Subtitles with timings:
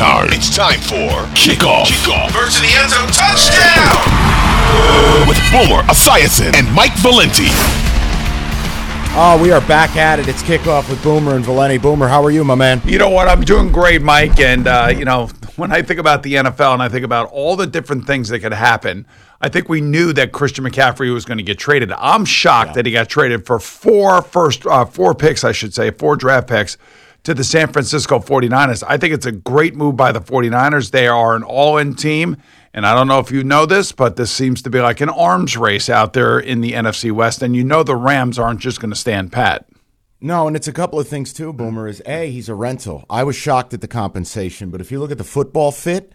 [0.00, 0.28] It, it's time.
[0.32, 1.84] It's time for kickoff.
[1.84, 2.32] Kickoff.
[2.32, 3.08] Birds in the end zone.
[3.12, 4.00] Touchdown!
[5.28, 7.48] With Boomer Esiason and Mike Valenti.
[9.12, 10.26] Oh, we are back at it.
[10.26, 11.76] It's kickoff with Boomer and Valenti.
[11.76, 12.80] Boomer, how are you, my man?
[12.86, 13.28] You know what?
[13.28, 14.40] I'm doing great, Mike.
[14.40, 17.56] And, uh, you know, when I think about the NFL and I think about all
[17.56, 19.06] the different things that could happen,
[19.42, 21.92] I think we knew that Christian McCaffrey was going to get traded.
[21.92, 22.74] I'm shocked yeah.
[22.74, 26.48] that he got traded for four first, uh, four picks, I should say, four draft
[26.48, 26.78] picks
[27.24, 28.82] to the San Francisco 49ers.
[28.86, 30.90] I think it's a great move by the 49ers.
[30.90, 32.36] They are an all in team.
[32.72, 35.08] And I don't know if you know this, but this seems to be like an
[35.08, 37.42] arms race out there in the NFC West.
[37.42, 39.66] And you know the Rams aren't just going to stand pat.
[40.20, 41.88] No, and it's a couple of things too, Boomer.
[41.88, 43.04] Is A, he's a rental.
[43.08, 46.12] I was shocked at the compensation, but if you look at the football fit,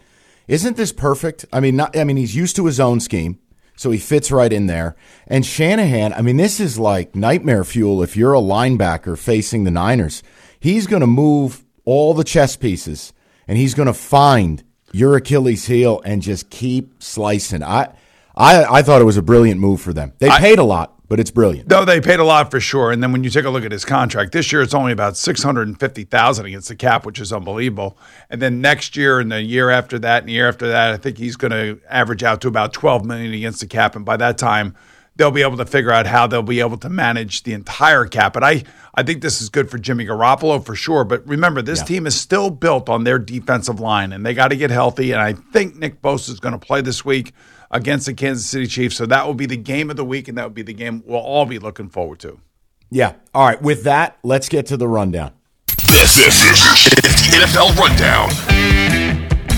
[0.47, 1.45] isn't this perfect?
[1.51, 3.39] I mean, not, I mean, he's used to his own scheme,
[3.75, 4.95] so he fits right in there.
[5.25, 9.71] And Shanahan, I mean, this is like nightmare fuel if you're a linebacker facing the
[9.71, 10.21] Niners.
[10.59, 13.13] He's going to move all the chess pieces,
[13.47, 17.61] and he's going to find your Achilles heel and just keep slicing.
[17.61, 17.93] I,
[18.35, 20.13] I, I thought it was a brilliant move for them.
[20.19, 21.69] They paid a lot, but it's brilliant.
[21.69, 22.91] No, they paid a lot for sure.
[22.91, 25.17] And then when you take a look at his contract, this year it's only about
[25.17, 27.97] six hundred and fifty thousand against the cap, which is unbelievable.
[28.29, 30.97] And then next year and the year after that and the year after that, I
[30.97, 33.95] think he's going to average out to about twelve million against the cap.
[33.95, 34.75] And by that time,
[35.17, 38.33] they'll be able to figure out how they'll be able to manage the entire cap.
[38.33, 38.63] But I,
[38.95, 41.03] I think this is good for Jimmy Garoppolo for sure.
[41.03, 41.85] But remember, this yeah.
[41.85, 45.11] team is still built on their defensive line, and they got to get healthy.
[45.11, 47.33] And I think Nick Bosa is going to play this week
[47.71, 48.95] against the Kansas City Chiefs.
[48.95, 51.03] So that will be the game of the week, and that will be the game
[51.05, 52.39] we'll all be looking forward to.
[52.89, 53.15] Yeah.
[53.33, 53.61] All right.
[53.61, 55.33] With that, let's get to the rundown.
[55.67, 58.54] This, this is the NFL Rundown.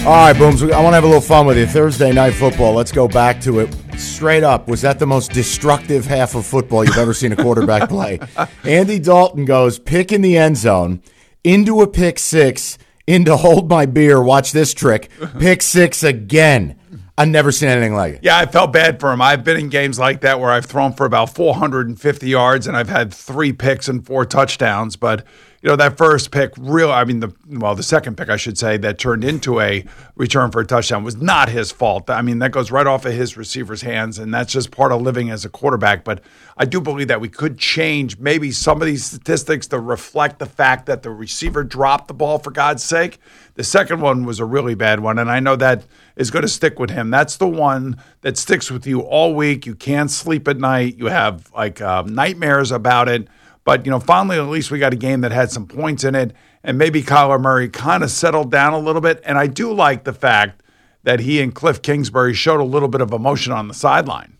[0.07, 1.67] All right, Booms, I want to have a little fun with you.
[1.67, 3.75] Thursday night football, let's go back to it.
[3.97, 7.89] Straight up, was that the most destructive half of football you've ever seen a quarterback
[7.89, 8.17] play?
[8.63, 11.01] Andy Dalton goes pick in the end zone,
[11.43, 15.09] into a pick six, into hold my beer, watch this trick,
[15.39, 16.79] pick six again.
[17.17, 18.19] I've never seen anything like it.
[18.23, 19.21] Yeah, I felt bad for him.
[19.21, 22.87] I've been in games like that where I've thrown for about 450 yards and I've
[22.87, 25.25] had three picks and four touchdowns, but
[25.61, 28.57] you know that first pick real i mean the well the second pick i should
[28.57, 29.83] say that turned into a
[30.15, 32.09] return for a touchdown was not his fault.
[32.09, 35.01] I mean that goes right off of his receiver's hands and that's just part of
[35.01, 36.03] living as a quarterback.
[36.03, 36.21] But
[36.57, 40.45] i do believe that we could change maybe some of these statistics to reflect the
[40.45, 43.19] fact that the receiver dropped the ball for god's sake.
[43.55, 45.85] The second one was a really bad one and i know that
[46.15, 47.11] is going to stick with him.
[47.11, 49.67] That's the one that sticks with you all week.
[49.67, 50.97] You can't sleep at night.
[50.97, 53.27] You have like uh, nightmares about it
[53.67, 56.15] but, you know, finally, at least we got a game that had some points in
[56.15, 56.31] it.
[56.63, 59.21] And maybe Kyler Murray kind of settled down a little bit.
[59.25, 60.63] And I do like the fact
[61.03, 64.37] that he and Cliff Kingsbury showed a little bit of emotion on the sideline.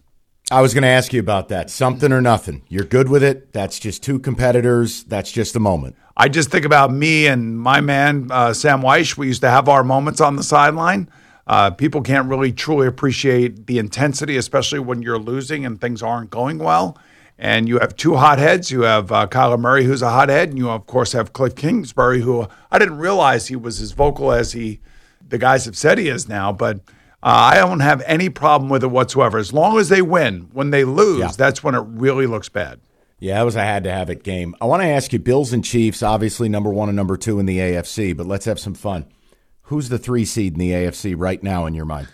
[0.50, 1.70] I was going to ask you about that.
[1.70, 2.64] Something or nothing.
[2.70, 3.52] You're good with it.
[3.52, 5.04] That's just two competitors.
[5.04, 5.98] That's just a moment.
[6.16, 9.18] I just think about me and my man, uh, Sam Wyche.
[9.18, 11.10] We used to have our moments on the sideline.
[11.46, 16.30] Uh, people can't really truly appreciate the intensity, especially when you're losing and things aren't
[16.30, 16.98] going well.
[17.40, 18.72] And you have two hotheads.
[18.72, 22.22] You have uh, Kyler Murray, who's a hothead, and you of course have Cliff Kingsbury,
[22.22, 24.80] who I didn't realize he was as vocal as he,
[25.28, 26.52] the guys have said he is now.
[26.52, 26.78] But
[27.24, 29.38] uh, I don't have any problem with it whatsoever.
[29.38, 31.32] As long as they win, when they lose, yeah.
[31.36, 32.80] that's when it really looks bad.
[33.20, 34.56] Yeah, that was a had to have it game.
[34.62, 37.48] I want to ask you, Bills and Chiefs, obviously number one and number two in
[37.48, 39.06] the AFC, but let's have some fun.
[39.64, 42.08] Who's the three seed in the AFC right now in your mind?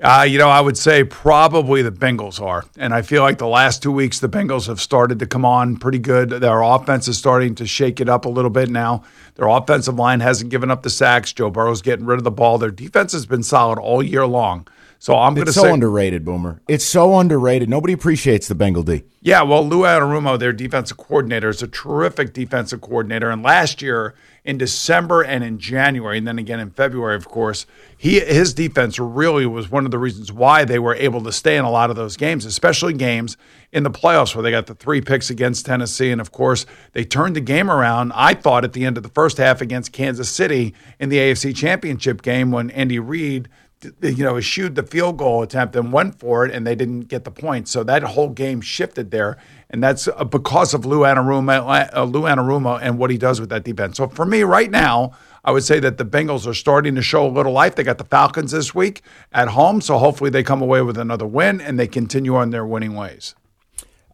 [0.00, 2.64] Uh, you know, I would say probably the Bengals are.
[2.76, 5.76] And I feel like the last two weeks, the Bengals have started to come on
[5.76, 6.30] pretty good.
[6.30, 9.02] Their offense is starting to shake it up a little bit now.
[9.34, 11.32] Their offensive line hasn't given up the sacks.
[11.32, 12.58] Joe Burrow's getting rid of the ball.
[12.58, 14.68] Their defense has been solid all year long.
[15.00, 16.60] So I'm going to It's so say, underrated, Boomer.
[16.66, 17.68] It's so underrated.
[17.68, 19.04] Nobody appreciates the Bengal D.
[19.20, 19.42] yeah.
[19.42, 23.30] Well, Lou Anarumo, their defensive coordinator, is a terrific defensive coordinator.
[23.30, 24.14] And last year
[24.44, 27.64] in December and in January, and then again in February, of course,
[27.96, 31.56] he his defense really was one of the reasons why they were able to stay
[31.56, 33.36] in a lot of those games, especially games
[33.72, 37.04] in the playoffs where they got the three picks against Tennessee, and of course they
[37.04, 38.10] turned the game around.
[38.16, 41.54] I thought at the end of the first half against Kansas City in the AFC
[41.54, 43.48] Championship game when Andy Reid
[44.00, 47.24] you know, eschewed the field goal attempt and went for it, and they didn't get
[47.24, 47.68] the point.
[47.68, 49.38] So that whole game shifted there,
[49.70, 53.50] and that's uh, because of Lou Anarumo, uh, Lou Anarumo and what he does with
[53.50, 53.96] that defense.
[53.96, 55.12] So for me, right now,
[55.44, 57.76] I would say that the Bengals are starting to show a little life.
[57.76, 59.02] They got the Falcons this week
[59.32, 62.66] at home, so hopefully they come away with another win and they continue on their
[62.66, 63.34] winning ways.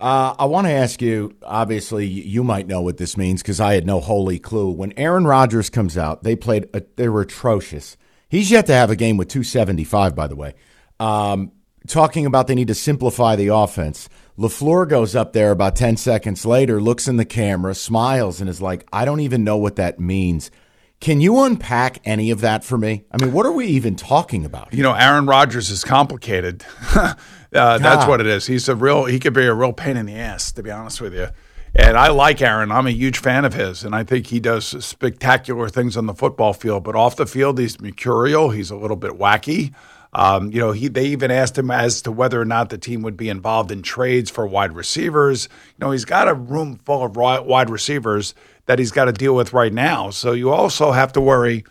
[0.00, 1.34] Uh, I want to ask you.
[1.42, 4.70] Obviously, you might know what this means because I had no holy clue.
[4.70, 6.68] When Aaron Rodgers comes out, they played.
[6.74, 7.96] A, they were atrocious.
[8.34, 10.16] He's yet to have a game with 275.
[10.16, 10.54] By the way,
[10.98, 11.52] um,
[11.86, 14.08] talking about they need to simplify the offense.
[14.36, 18.60] LaFleur goes up there about 10 seconds later, looks in the camera, smiles, and is
[18.60, 20.50] like, "I don't even know what that means."
[20.98, 23.04] Can you unpack any of that for me?
[23.12, 24.74] I mean, what are we even talking about?
[24.74, 26.64] You know, Aaron Rodgers is complicated.
[26.96, 27.14] uh,
[27.52, 28.48] that's what it is.
[28.48, 29.04] He's a real.
[29.04, 31.28] He could be a real pain in the ass, to be honest with you.
[31.76, 32.70] And I like Aaron.
[32.70, 36.14] I'm a huge fan of his, and I think he does spectacular things on the
[36.14, 36.84] football field.
[36.84, 38.50] But off the field, he's mercurial.
[38.50, 39.74] He's a little bit wacky.
[40.12, 43.02] Um, you know, he they even asked him as to whether or not the team
[43.02, 45.48] would be involved in trades for wide receivers.
[45.76, 48.34] You know, he's got a room full of wide receivers
[48.66, 50.10] that he's got to deal with right now.
[50.10, 51.64] So you also have to worry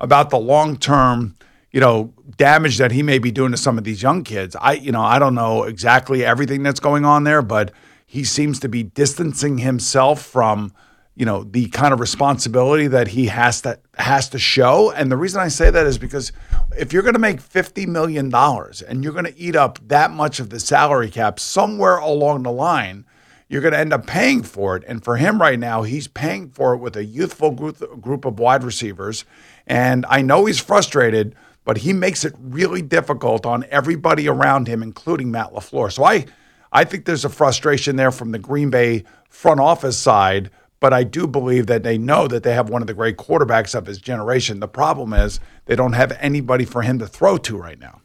[0.00, 1.36] about the long term,
[1.70, 4.56] you know, damage that he may be doing to some of these young kids.
[4.58, 7.72] I, you know, I don't know exactly everything that's going on there, but
[8.10, 10.72] he seems to be distancing himself from,
[11.14, 14.90] you know, the kind of responsibility that he has to has to show.
[14.90, 16.32] And the reason I say that is because
[16.76, 20.10] if you're going to make fifty million dollars and you're going to eat up that
[20.10, 23.06] much of the salary cap somewhere along the line,
[23.48, 24.82] you're going to end up paying for it.
[24.88, 28.40] And for him right now, he's paying for it with a youthful group, group of
[28.40, 29.24] wide receivers.
[29.68, 34.82] And I know he's frustrated, but he makes it really difficult on everybody around him,
[34.82, 35.92] including Matt LaFleur.
[35.92, 36.26] So I,
[36.72, 40.50] I think there's a frustration there from the Green Bay front office side.
[40.80, 43.74] But I do believe that they know that they have one of the great quarterbacks
[43.74, 44.60] of his generation.
[44.60, 48.00] The problem is they don't have anybody for him to throw to right now.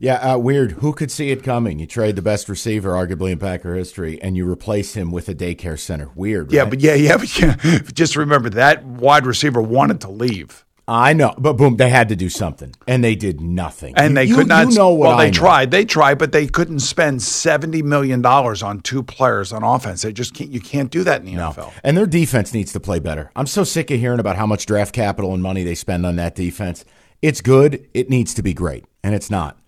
[0.00, 0.72] Yeah, uh, weird.
[0.72, 1.80] Who could see it coming?
[1.80, 5.34] You trade the best receiver, arguably in Packer history, and you replace him with a
[5.34, 6.10] daycare center.
[6.14, 6.52] Weird.
[6.52, 7.56] Yeah, but yeah, yeah, but yeah.
[7.94, 10.64] Just remember that wide receiver wanted to leave.
[10.90, 13.92] I know, but boom, they had to do something, and they did nothing.
[13.98, 14.70] And You- they you- could not.
[14.70, 15.08] You know what?
[15.08, 15.32] well, they I know.
[15.32, 15.70] tried.
[15.70, 20.00] They tried, but they couldn't spend seventy million dollars on two players on offense.
[20.00, 20.50] They just can't.
[20.50, 21.50] You can't do that in the No.
[21.50, 21.72] NFL.
[21.84, 23.30] And their defense needs to play better.
[23.36, 26.16] I'm so sick of hearing about how much draft capital and money they spend on
[26.16, 26.86] that defense.
[27.20, 27.86] It's good.
[27.92, 29.58] It needs to be great, and it's not.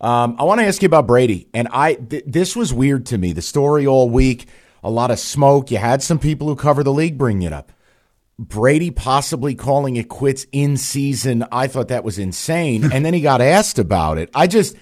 [0.00, 3.18] Um, I want to ask you about Brady, and I th- this was weird to
[3.18, 3.34] me.
[3.34, 4.46] The story all week,
[4.82, 5.70] a lot of smoke.
[5.70, 7.70] You had some people who cover the league bring it up.
[8.40, 11.44] Brady possibly calling it quits in season.
[11.52, 12.90] I thought that was insane.
[12.90, 14.30] and then he got asked about it.
[14.34, 14.76] I just,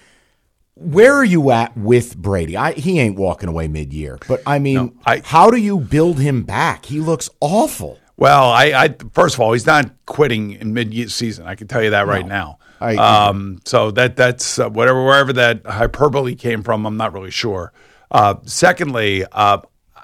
[0.75, 2.57] where are you at with Brady?
[2.57, 6.21] I, he ain't walking away mid year, but I mean, I- how do you build
[6.21, 6.87] him back?
[6.87, 7.99] He looks awful.
[8.17, 11.47] Well, I, I first of all, he's not quitting in mid-season.
[11.47, 12.59] I can tell you that right now.
[12.81, 16.87] I- um, so that that's uh, whatever wherever that hyperbole came from.
[16.87, 17.73] I'm not really sure.
[18.11, 19.59] Uh, secondly, uh,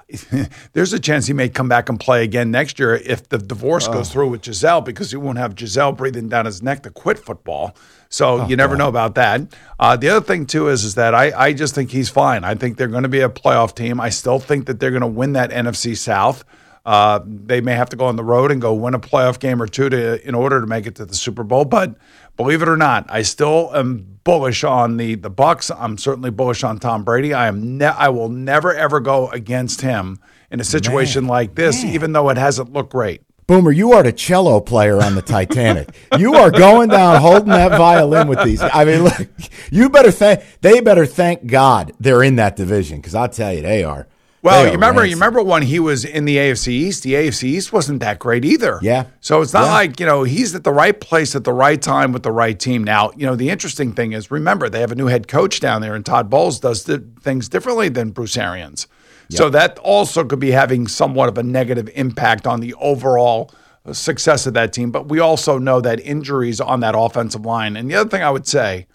[0.73, 3.87] there's a chance he may come back and play again next year if the divorce
[3.87, 7.17] goes through with Gisele because he won't have Gisele breathing down his neck to quit
[7.17, 7.75] football.
[8.09, 9.41] So you never know about that.
[9.79, 12.43] Uh, the other thing too is is that I, I just think he's fine.
[12.43, 13.99] I think they're going to be a playoff team.
[13.99, 16.45] I still think that they're going to win that NFC South.
[16.85, 19.59] Uh, they may have to go on the road and go win a playoff game
[19.59, 21.65] or two to in order to make it to the Super Bowl.
[21.65, 21.95] But
[22.37, 25.71] believe it or not, I still am bullish on the the Bucks.
[25.71, 27.33] I'm certainly bullish on Tom Brady.
[27.33, 30.19] I am ne- I will never ever go against him
[30.51, 33.21] in a situation like this, even though it hasn't looked great.
[33.47, 35.89] Boomer, you are the cello player on the Titanic.
[36.17, 38.59] you are going down holding that violin with these.
[38.59, 39.27] I mean, look,
[39.69, 43.61] you better thank, they better thank God they're in that division because I'll tell you,
[43.61, 44.07] they are.
[44.45, 47.01] Well, you remember, you remember when he was in the AFC East.
[47.03, 48.77] The AFC East wasn't that great either.
[48.81, 49.05] Yeah.
[49.19, 49.71] So it's not Yeah.
[49.73, 52.57] like you know he's at the right place at the right time with the right
[52.57, 52.83] team.
[52.83, 55.81] Now, you know the interesting thing is, remember they have a new head coach down
[55.81, 58.87] there, and Todd Bowles does the things differently than Bruce Arians.
[59.31, 63.49] So that also could be having somewhat of a negative impact on the overall
[63.91, 64.91] success of that team.
[64.91, 67.75] But we also know that injuries on that offensive line.
[67.75, 68.85] And the other thing I would say,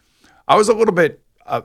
[0.47, 1.63] I was a little bit, uh,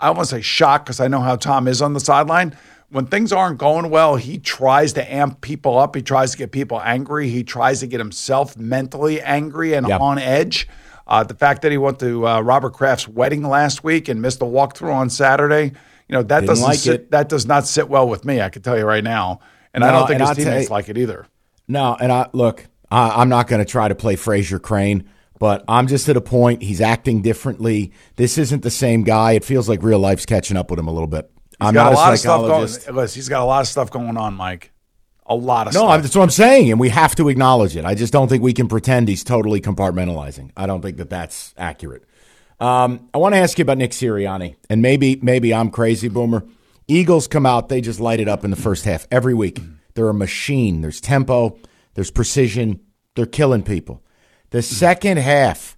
[0.00, 2.56] I don't want to say shocked because I know how Tom is on the sideline.
[2.90, 5.96] When things aren't going well, he tries to amp people up.
[5.96, 7.28] He tries to get people angry.
[7.28, 10.00] He tries to get himself mentally angry and Yep.
[10.00, 10.68] on edge.
[11.08, 14.38] Uh, the fact that he went to uh, Robert Kraft's wedding last week and missed
[14.38, 15.64] the walkthrough on Saturday,
[16.08, 17.10] you know that Didn't doesn't like sit, it.
[17.10, 18.40] that does not sit well with me.
[18.40, 19.40] I can tell you right now,
[19.74, 21.26] and I don't think his I'll teammates you- like it either.
[21.68, 25.08] No, and I look, I, I'm not going to try to play Frasier Crane,
[25.40, 26.62] but I'm just at a point.
[26.62, 27.92] He's acting differently.
[28.14, 29.32] This isn't the same guy.
[29.32, 31.28] It feels like real life's catching up with him a little bit.
[31.58, 32.62] He's I'm got not a lot of stuff going.
[32.96, 34.72] Listen, he's got a lot of stuff going on, Mike.
[35.28, 36.02] A lot of No, stuff.
[36.02, 37.84] That's what I'm saying, and we have to acknowledge it.
[37.84, 40.50] I just don't think we can pretend he's totally compartmentalizing.
[40.56, 42.04] I don't think that that's accurate.
[42.60, 46.44] Um, I want to ask you about Nick Sirianni, and maybe maybe I'm crazy, Boomer.
[46.88, 49.60] Eagles come out, they just light it up in the first half every week.
[49.94, 50.82] They're a machine.
[50.82, 51.58] There's tempo,
[51.94, 52.80] there's precision.
[53.16, 54.02] They're killing people.
[54.50, 55.76] The second half,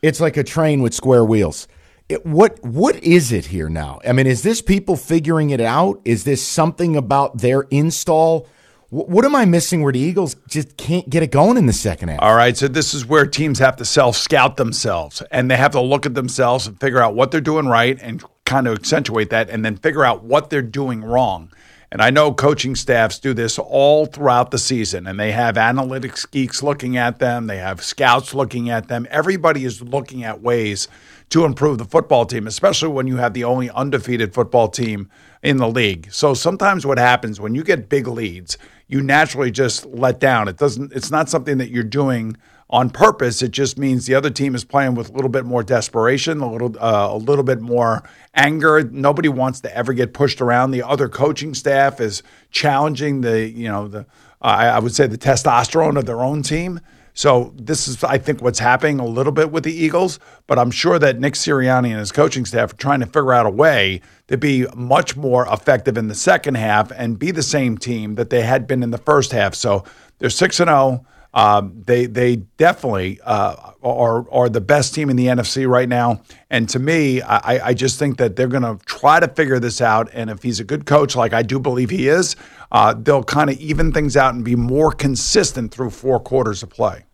[0.00, 1.68] it's like a train with square wheels.
[2.08, 4.00] It, what what is it here now?
[4.06, 6.00] I mean, is this people figuring it out?
[6.04, 8.46] Is this something about their install?
[8.88, 11.72] Wh- What am I missing where the Eagles just can't get it going in the
[11.74, 12.20] second half?
[12.22, 15.72] All right, so this is where teams have to self scout themselves and they have
[15.72, 19.28] to look at themselves and figure out what they're doing right and kind of accentuate
[19.28, 21.52] that and then figure out what they're doing wrong.
[21.92, 26.30] And I know coaching staffs do this all throughout the season and they have analytics
[26.30, 29.06] geeks looking at them, they have scouts looking at them.
[29.10, 30.88] Everybody is looking at ways
[31.30, 35.10] to improve the football team, especially when you have the only undefeated football team
[35.42, 36.08] in the league.
[36.10, 38.56] So sometimes what happens when you get big leads,
[38.86, 40.48] you naturally just let down.
[40.48, 42.36] It doesn't it's not something that you're doing
[42.70, 43.40] on purpose.
[43.42, 46.50] It just means the other team is playing with a little bit more desperation, a
[46.50, 48.82] little uh, a little bit more anger.
[48.84, 50.70] Nobody wants to ever get pushed around.
[50.70, 54.06] The other coaching staff is challenging the, you know, the
[54.40, 56.80] I I would say the testosterone of their own team.
[57.18, 60.20] So this is, I think, what's happening a little bit with the Eagles.
[60.46, 63.44] But I'm sure that Nick Sirianni and his coaching staff are trying to figure out
[63.44, 67.76] a way to be much more effective in the second half and be the same
[67.76, 69.56] team that they had been in the first half.
[69.56, 69.82] So
[70.18, 71.06] they're six and zero.
[71.34, 76.22] Um, they they definitely uh, are are the best team in the NFC right now.
[76.50, 79.80] And to me, I, I just think that they're going to try to figure this
[79.80, 80.08] out.
[80.12, 82.36] And if he's a good coach, like I do believe he is,
[82.70, 86.70] uh, they'll kind of even things out and be more consistent through four quarters of
[86.70, 87.06] play.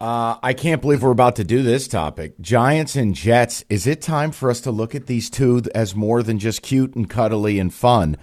[0.00, 2.40] Uh, I can't believe we're about to do this topic.
[2.40, 3.64] Giants and Jets.
[3.68, 6.94] Is it time for us to look at these two as more than just cute
[6.94, 8.16] and cuddly and fun?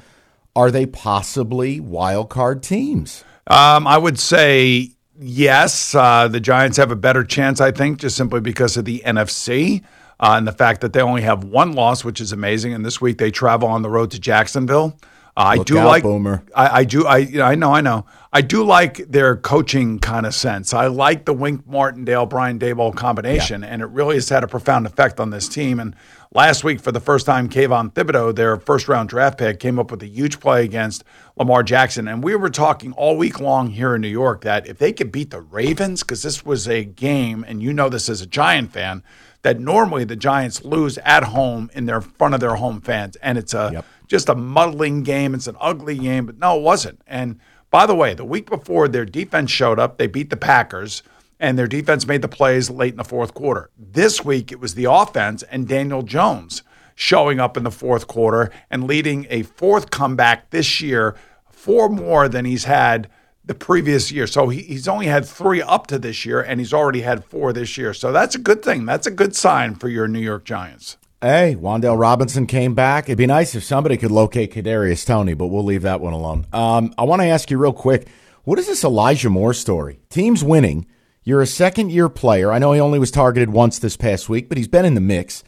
[0.56, 3.26] Are they possibly wild card teams?
[3.48, 5.94] Um, I would say yes.
[5.94, 9.84] Uh, the Giants have a better chance, I think, just simply because of the NFC
[10.22, 12.74] uh, and the fact that they only have one loss, which is amazing.
[12.74, 14.98] And this week they travel on the road to Jacksonville.
[15.38, 16.46] Uh, I do out, like Boomer.
[16.56, 17.06] I, I do.
[17.06, 17.74] I you know, I know.
[17.74, 18.06] I know.
[18.36, 20.74] I do like their coaching kind of sense.
[20.74, 24.86] I like the Wink Martindale Brian Daboll combination, and it really has had a profound
[24.86, 25.80] effect on this team.
[25.80, 25.96] And
[26.34, 29.90] last week, for the first time, Kayvon Thibodeaux, their first round draft pick, came up
[29.90, 31.06] with a huge play against
[31.38, 32.10] Lamar Jackson.
[32.10, 35.14] And we were talking all week long here in New York that if they could
[35.14, 38.74] beat the Ravens, because this was a game, and you know this as a Giant
[38.74, 39.02] fan,
[39.44, 43.38] that normally the Giants lose at home in their front of their home fans, and
[43.38, 43.86] it's a Yep.
[44.10, 45.34] just a muddling game.
[45.34, 47.00] It's an ugly game, but no, it wasn't.
[47.08, 47.40] And
[47.76, 49.98] by the way, the week before, their defense showed up.
[49.98, 51.04] They beat the Packers,
[51.42, 53.70] and their defense made the plays late in the fourth quarter.
[53.78, 56.64] This week, it was the offense and Daniel Jones
[56.96, 61.18] showing up in the fourth quarter and leading a fourth comeback this year,
[61.50, 63.10] four more than he's had
[63.44, 64.26] the previous year.
[64.26, 67.52] So he, he's only had three up to this year, and he's already had four
[67.52, 67.94] this year.
[67.94, 68.86] So that's a good thing.
[68.86, 70.96] That's a good sign for your New York Giants.
[71.22, 73.06] Hey, Wan'Dale Robinson came back.
[73.06, 76.46] It'd be nice if somebody could locate Kadarius Toney, but we'll leave that one alone.
[76.54, 78.08] Um, I want to ask you real quick:
[78.44, 80.00] What is this Elijah Moore story?
[80.10, 80.86] Team's winning.
[81.24, 82.52] You're a second year player.
[82.52, 85.02] I know he only was targeted once this past week, but he's been in the
[85.02, 85.44] mix.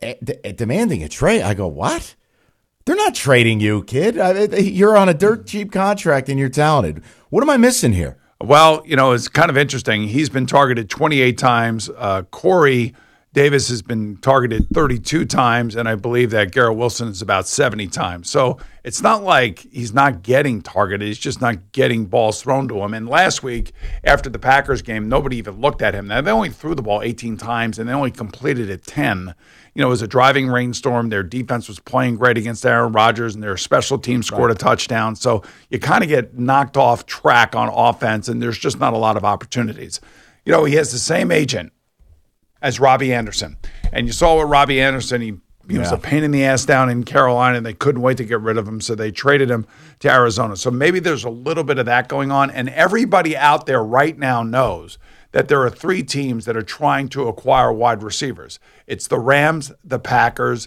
[0.00, 1.42] Eh, d- eh, demanding a trade.
[1.42, 2.14] I go, what?
[2.84, 4.16] They're not trading you, kid.
[4.18, 7.02] I- You're on a dirt cheap contract and you're talented.
[7.30, 8.18] What am I missing here?
[8.40, 10.04] Well, you know, it's kind of interesting.
[10.04, 11.90] He's been targeted 28 times.
[11.98, 12.94] Uh, Corey
[13.32, 17.86] Davis has been targeted 32 times, and I believe that Garrett Wilson is about 70
[17.86, 18.28] times.
[18.28, 21.06] So it's not like he's not getting targeted.
[21.06, 22.92] He's just not getting balls thrown to him.
[22.92, 23.70] And last week,
[24.02, 26.08] after the Packers game, nobody even looked at him.
[26.08, 29.32] Now, they only threw the ball 18 times, and they only completed it 10.
[29.76, 31.08] You know, it was a driving rainstorm.
[31.08, 35.14] Their defense was playing great against Aaron Rodgers, and their special team scored a touchdown.
[35.14, 38.98] So you kind of get knocked off track on offense, and there's just not a
[38.98, 40.00] lot of opportunities.
[40.44, 41.72] You know, he has the same agent
[42.62, 43.56] as Robbie Anderson.
[43.92, 45.34] And you saw what Robbie Anderson, he,
[45.68, 48.24] he was a pain in the ass down in Carolina, and they couldn't wait to
[48.24, 49.66] get rid of him, so they traded him
[50.00, 50.56] to Arizona.
[50.56, 52.50] So maybe there's a little bit of that going on.
[52.50, 54.98] And everybody out there right now knows
[55.32, 59.70] that there are three teams that are trying to acquire wide receivers it's the Rams,
[59.84, 60.66] the Packers,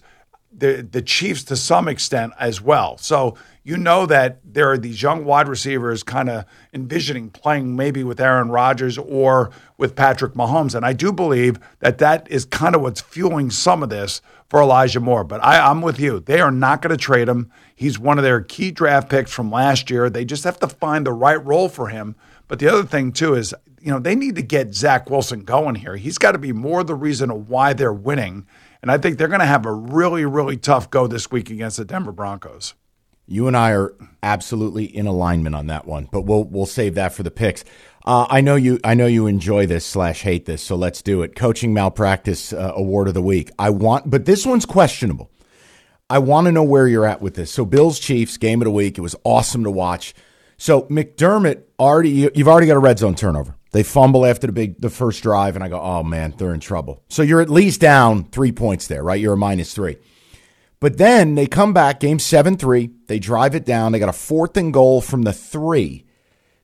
[0.55, 2.97] the the Chiefs to some extent as well.
[2.97, 8.03] So you know that there are these young wide receivers kind of envisioning playing maybe
[8.03, 12.75] with Aaron Rodgers or with Patrick Mahomes, and I do believe that that is kind
[12.75, 15.23] of what's fueling some of this for Elijah Moore.
[15.23, 17.49] But I, I'm with you; they are not going to trade him.
[17.73, 20.09] He's one of their key draft picks from last year.
[20.09, 22.15] They just have to find the right role for him.
[22.49, 25.75] But the other thing too is, you know, they need to get Zach Wilson going
[25.75, 25.95] here.
[25.95, 28.45] He's got to be more the reason of why they're winning.
[28.81, 31.77] And I think they're going to have a really, really tough go this week against
[31.77, 32.73] the Denver Broncos.
[33.25, 37.13] You and I are absolutely in alignment on that one, but we'll we'll save that
[37.13, 37.63] for the picks.
[38.05, 38.79] Uh, I know you.
[38.83, 41.35] I know you enjoy this slash hate this, so let's do it.
[41.35, 43.49] Coaching malpractice uh, award of the week.
[43.57, 45.31] I want, but this one's questionable.
[46.09, 47.49] I want to know where you're at with this.
[47.49, 48.97] So Bills Chiefs game of the week.
[48.97, 50.13] It was awesome to watch.
[50.57, 52.29] So McDermott already.
[52.35, 53.55] You've already got a red zone turnover.
[53.71, 56.59] They fumble after the big the first drive, and I go, oh man, they're in
[56.59, 57.01] trouble.
[57.07, 59.19] So you're at least down three points there, right?
[59.19, 59.97] You're a minus three.
[60.83, 62.89] But then they come back, game 7 3.
[63.07, 63.93] They drive it down.
[63.93, 66.03] They got a fourth and goal from the three.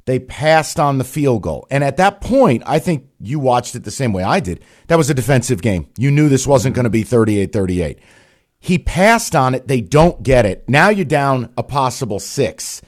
[0.03, 1.65] They passed on the field goal.
[1.71, 4.61] And at that point, I think you watched it the same way I did.
[4.87, 5.87] That was a defensive game.
[5.97, 7.99] You knew this wasn't going to be 38 38.
[8.59, 9.69] He passed on it.
[9.69, 10.67] They don't get it.
[10.67, 12.81] Now you're down a possible six.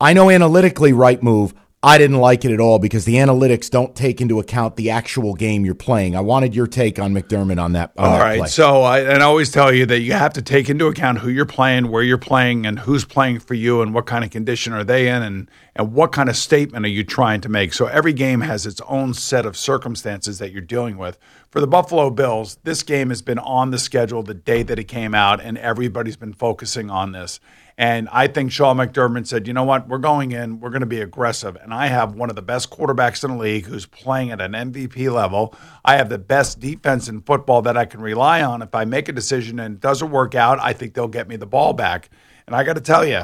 [0.00, 1.54] I know analytically, right move.
[1.84, 5.34] I didn't like it at all because the analytics don't take into account the actual
[5.34, 6.14] game you're playing.
[6.14, 7.92] I wanted your take on McDermott on that.
[7.98, 8.48] On All that right, play.
[8.48, 11.28] so I and I always tell you that you have to take into account who
[11.28, 14.72] you're playing, where you're playing, and who's playing for you, and what kind of condition
[14.72, 17.72] are they in, and and what kind of statement are you trying to make.
[17.72, 21.18] So every game has its own set of circumstances that you're dealing with.
[21.50, 24.84] For the Buffalo Bills, this game has been on the schedule the day that it
[24.84, 27.40] came out, and everybody's been focusing on this.
[27.82, 30.86] And I think Sean McDermott said, you know what, we're going in, we're going to
[30.86, 31.56] be aggressive.
[31.56, 34.52] And I have one of the best quarterbacks in the league who's playing at an
[34.52, 35.52] MVP level.
[35.84, 38.62] I have the best defense in football that I can rely on.
[38.62, 41.34] If I make a decision and it doesn't work out, I think they'll get me
[41.34, 42.08] the ball back.
[42.46, 43.22] And I got to tell you,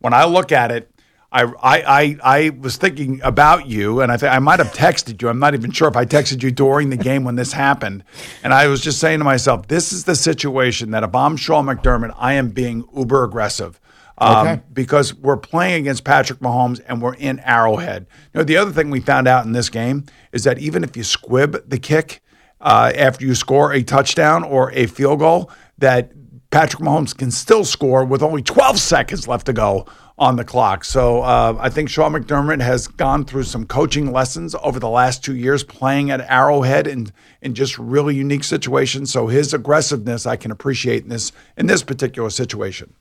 [0.00, 0.90] when I look at it,
[1.32, 5.28] I, I, I, I was thinking about you, and I I might have texted you.
[5.28, 8.04] I'm not even sure if I texted you during the game when this happened.
[8.42, 11.66] And I was just saying to myself, this is the situation that if I'm Sean
[11.66, 13.80] McDermott, I am being uber aggressive.
[14.18, 14.62] Um, Okay.
[14.72, 18.06] Because we're playing against Patrick Mahomes and we're in Arrowhead.
[18.32, 20.96] You know, the other thing we found out in this game is that even if
[20.96, 22.22] you squib the kick
[22.60, 26.12] uh, after you score a touchdown or a field goal, that
[26.50, 29.84] Patrick Mahomes can still score with only 12 seconds left to go
[30.18, 30.84] on the clock.
[30.84, 35.22] So uh, I think Sean McDermott has gone through some coaching lessons over the last
[35.22, 37.12] two years playing at Arrowhead in,
[37.42, 39.12] in just really unique situations.
[39.12, 42.94] So his aggressiveness I can appreciate in this in this particular situation.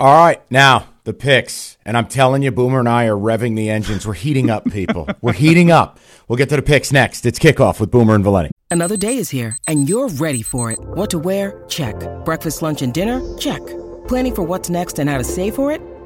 [0.00, 1.78] All right, now the picks.
[1.84, 4.06] And I'm telling you, Boomer and I are revving the engines.
[4.06, 5.08] We're heating up, people.
[5.20, 5.98] We're heating up.
[6.28, 7.26] We'll get to the picks next.
[7.26, 8.50] It's kickoff with Boomer and Valenti.
[8.70, 10.80] Another day is here, and you're ready for it.
[10.80, 11.62] What to wear?
[11.68, 11.94] Check.
[12.24, 13.20] Breakfast, lunch, and dinner?
[13.38, 13.64] Check.
[14.08, 15.80] Planning for what's next and how to save for it?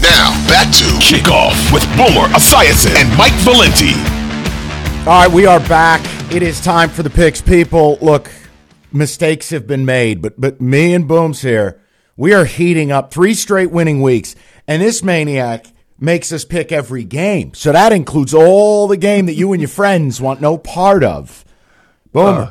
[0.00, 3.94] Now, back to Kickoff with Boomer Esiason and Mike Valenti.
[5.08, 6.00] All right, we are back.
[6.32, 7.40] It is time for the picks.
[7.40, 8.30] People, look,
[8.92, 11.80] mistakes have been made, but but me and Booms here,
[12.16, 14.34] we are heating up three straight winning weeks,
[14.66, 15.66] and this maniac
[15.98, 17.54] makes us pick every game.
[17.54, 21.44] So that includes all the game that you and your friends want no part of.
[22.12, 22.28] Boomer.
[22.28, 22.50] Uh,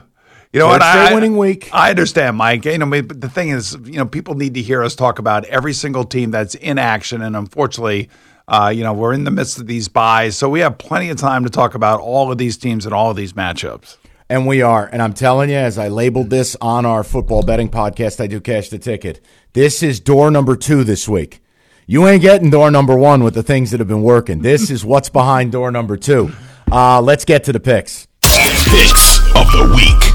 [0.54, 0.82] You know Third what?
[0.84, 1.70] I, winning week.
[1.74, 2.64] I understand, Mike.
[2.66, 5.46] You know, but the thing is, you know, people need to hear us talk about
[5.46, 8.10] every single team that's in action, and unfortunately,
[8.48, 11.18] uh, you know, we're in the midst of these byes, so we have plenty of
[11.18, 13.98] time to talk about all of these teams and all of these matchups.
[14.30, 14.86] And we are.
[14.86, 18.40] And I'm telling you, as I labeled this on our football betting podcast, I do
[18.40, 19.22] cash the ticket.
[19.54, 21.42] This is door number two this week.
[21.88, 24.42] You ain't getting door number one with the things that have been working.
[24.42, 26.32] This is what's behind door number two.
[26.72, 28.08] Uh, let's get to the picks.
[28.22, 30.13] Picks of the week.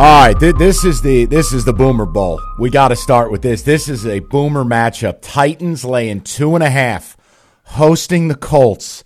[0.00, 2.40] All right, th- this is the this is the Boomer Bowl.
[2.58, 3.60] We got to start with this.
[3.60, 5.18] This is a Boomer matchup.
[5.20, 7.18] Titans laying two and a half,
[7.64, 9.04] hosting the Colts.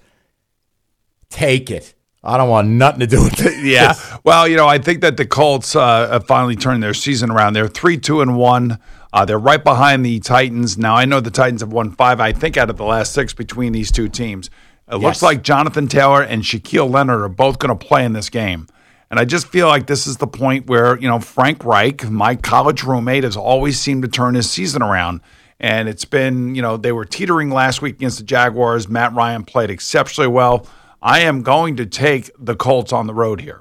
[1.30, 1.96] take it.
[2.22, 3.66] I don't want nothing to do with it.
[3.66, 3.94] Yeah.
[4.22, 7.54] Well, you know, I think that the Colts uh, have finally turned their season around.
[7.54, 8.78] They're three, two, and one.
[9.12, 10.78] Uh, they're right behind the Titans.
[10.78, 13.35] Now, I know the Titans have won five, I think, out of the last six
[13.35, 14.48] between these two teams.
[14.88, 18.30] It looks like Jonathan Taylor and Shaquille Leonard are both going to play in this
[18.30, 18.68] game.
[19.14, 22.35] And I just feel like this is the point where, you know, Frank Reich, my
[22.35, 25.20] college roommate, has always seemed to turn his season around.
[25.61, 28.88] And it's been, you know, they were teetering last week against the Jaguars.
[28.88, 30.66] Matt Ryan played exceptionally well.
[31.00, 33.61] I am going to take the Colts on the road here.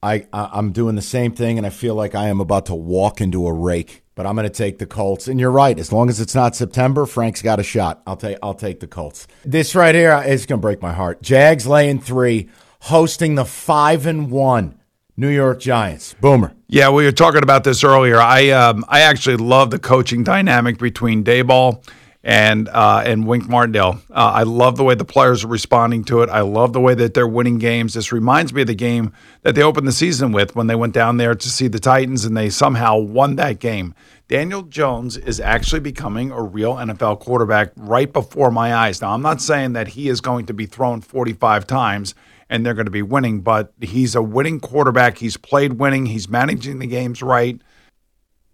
[0.00, 3.20] I, I'm doing the same thing, and I feel like I am about to walk
[3.20, 4.04] into a rake.
[4.14, 5.76] But I'm going to take the Colts, and you're right.
[5.76, 8.00] As long as it's not September, Frank's got a shot.
[8.06, 9.26] I'll take I'll take the Colts.
[9.44, 11.20] This right here is going to break my heart.
[11.20, 12.48] Jags laying three,
[12.80, 14.80] hosting the five and one
[15.16, 16.14] New York Giants.
[16.20, 16.54] Boomer.
[16.66, 18.18] Yeah, we were talking about this earlier.
[18.18, 21.84] I um, I actually love the coaching dynamic between Daboll
[22.22, 24.00] and uh, and Wink Martindale.
[24.10, 26.30] Uh, I love the way the players are responding to it.
[26.30, 27.94] I love the way that they're winning games.
[27.94, 29.12] This reminds me of the game
[29.42, 32.24] that they opened the season with when they went down there to see the Titans
[32.24, 33.94] and they somehow won that game.
[34.28, 39.02] Daniel Jones is actually becoming a real NFL quarterback right before my eyes.
[39.02, 42.14] Now, I'm not saying that he is going to be thrown 45 times
[42.50, 45.18] and they're going to be winning, but he's a winning quarterback.
[45.18, 46.06] He's played winning.
[46.06, 47.58] He's managing the games right.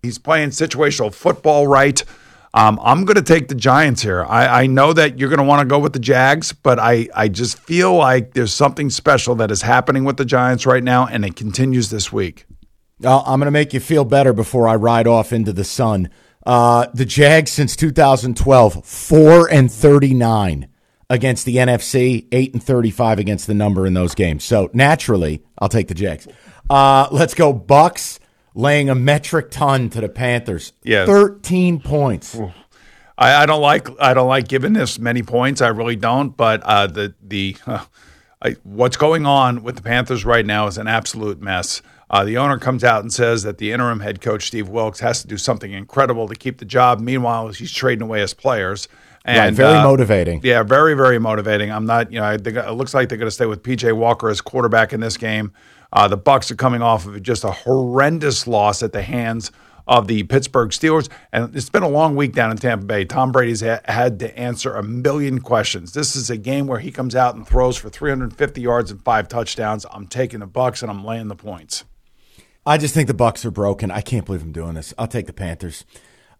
[0.02, 2.04] He's playing situational football right.
[2.52, 4.24] Um, I'm going to take the Giants here.
[4.24, 7.08] I, I know that you're going to want to go with the Jags, but I,
[7.14, 11.06] I just feel like there's something special that is happening with the Giants right now,
[11.06, 12.46] and it continues this week.
[13.02, 16.10] I'm going to make you feel better before I ride off into the sun.
[16.44, 20.68] Uh, the Jags since 2012, four and 39
[21.08, 24.44] against the NFC, eight and 35 against the number in those games.
[24.44, 26.26] So naturally, I'll take the Jags.
[26.68, 28.18] Uh, let's go Bucks
[28.54, 30.72] laying a metric ton to the Panthers.
[30.82, 31.06] Yeah.
[31.06, 32.38] 13 points.
[33.18, 35.60] I, I don't like I don't like giving this many points.
[35.60, 36.36] I really don't.
[36.36, 37.84] But uh, the the uh,
[38.42, 41.80] I, what's going on with the Panthers right now is an absolute mess.
[42.08, 45.22] Uh, the owner comes out and says that the interim head coach Steve Wilks has
[45.22, 47.00] to do something incredible to keep the job.
[47.00, 48.86] Meanwhile, he's trading away his players.
[49.26, 50.40] And, Right, very uh, motivating.
[50.44, 51.72] Yeah, very, very motivating.
[51.72, 53.92] I'm not, you know, I think it looks like they're going to stay with PJ
[53.92, 55.52] Walker as quarterback in this game.
[55.92, 59.50] Uh, the Bucks are coming off of just a horrendous loss at the hands
[59.88, 63.04] of the Pittsburgh Steelers, and it's been a long week down in Tampa Bay.
[63.04, 65.92] Tom Brady's ha- had to answer a million questions.
[65.92, 69.28] This is a game where he comes out and throws for 350 yards and five
[69.28, 69.86] touchdowns.
[69.92, 71.84] I'm taking the Bucks and I'm laying the points.
[72.64, 73.92] I just think the Bucks are broken.
[73.92, 74.92] I can't believe I'm doing this.
[74.98, 75.84] I'll take the Panthers.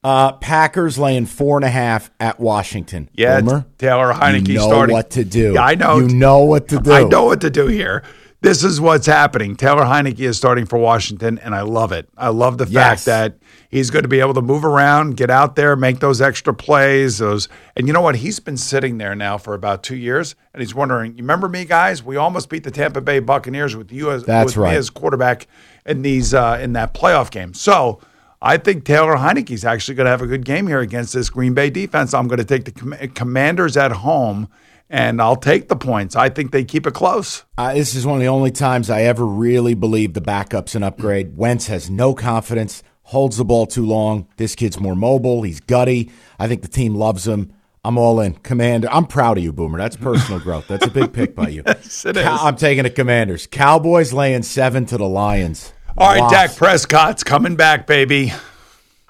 [0.07, 3.11] Uh, Packers laying four and a half at Washington.
[3.13, 3.41] Yeah,
[3.77, 4.93] Taylor Heinicke you know starting.
[4.95, 5.55] what to do.
[5.55, 5.99] Yeah, I know.
[5.99, 6.93] You know what to do.
[6.93, 8.05] I know what to do here.
[8.41, 9.57] This is what's happening.
[9.57, 12.09] Taylor Heinicke is starting for Washington, and I love it.
[12.17, 13.05] I love the Yes.
[13.05, 13.39] fact that
[13.69, 17.19] he's going to be able to move around, get out there, make those extra plays.
[17.19, 18.15] Those, and you know what?
[18.15, 21.17] He's been sitting there now for about two years, and he's wondering.
[21.17, 22.05] You remember me, guys?
[22.05, 25.49] We almost beat the Tampa Bay Buccaneers with you as That's with me as quarterback
[25.85, 27.55] in these uh, in that playoff game.
[27.55, 28.01] So.
[28.41, 31.55] I think Taylor Heinicke's actually going to have a good game here against this Green
[31.55, 32.13] Bay defense.
[32.15, 34.49] I'm going to take the com- Commanders at home,
[34.91, 36.15] and I'll take the points.
[36.15, 37.45] I think they keep it close.
[37.57, 40.83] Uh, this is one of the only times I ever really believe the backup's an
[40.83, 41.37] upgrade.
[41.37, 44.29] Wentz has no confidence, holds the ball too long.
[44.37, 45.43] This kid's more mobile.
[45.43, 46.11] He's gutty.
[46.39, 47.53] I think the team loves him.
[47.85, 48.35] I'm all in.
[48.35, 49.79] Commander, I'm proud of you, Boomer.
[49.79, 50.67] That's personal growth.
[50.67, 51.63] That's a big pick by you.
[51.67, 52.27] Yes, it is.
[52.27, 53.47] I'm taking the Commanders.
[53.47, 55.73] Cowboys laying seven to the Lions.
[55.99, 56.31] All right.
[56.31, 58.31] Dak Prescott's coming back, baby.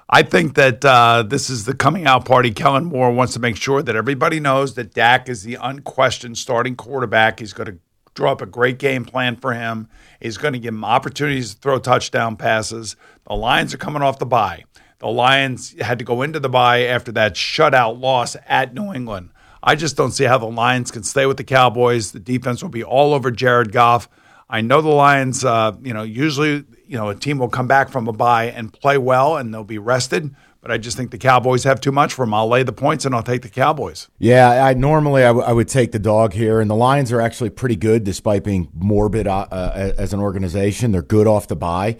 [0.09, 2.51] I think that uh, this is the coming out party.
[2.51, 6.77] Kellen Moore wants to make sure that everybody knows that Dak is the unquestioned starting
[6.77, 7.41] quarterback.
[7.41, 7.77] He's going to
[8.15, 9.89] draw up a great game plan for him.
[10.21, 12.95] He's going to give him opportunities to throw touchdown passes.
[13.27, 14.63] The Lions are coming off the bye.
[14.99, 19.31] The Lions had to go into the bye after that shutout loss at New England.
[19.61, 22.13] I just don't see how the Lions can stay with the Cowboys.
[22.13, 24.07] The defense will be all over Jared Goff.
[24.49, 27.89] I know the Lions, uh, you know, usually, you know, a team will come back
[27.89, 30.35] from a bye and play well and they'll be rested.
[30.61, 32.33] But I just think the Cowboys have too much for them.
[32.33, 34.09] I'll lay the points and I'll take the Cowboys.
[34.17, 37.21] Yeah, I normally I, w- I would take the dog here, and the Lions are
[37.21, 40.91] actually pretty good despite being morbid uh, uh, as an organization.
[40.91, 41.97] They're good off the bye.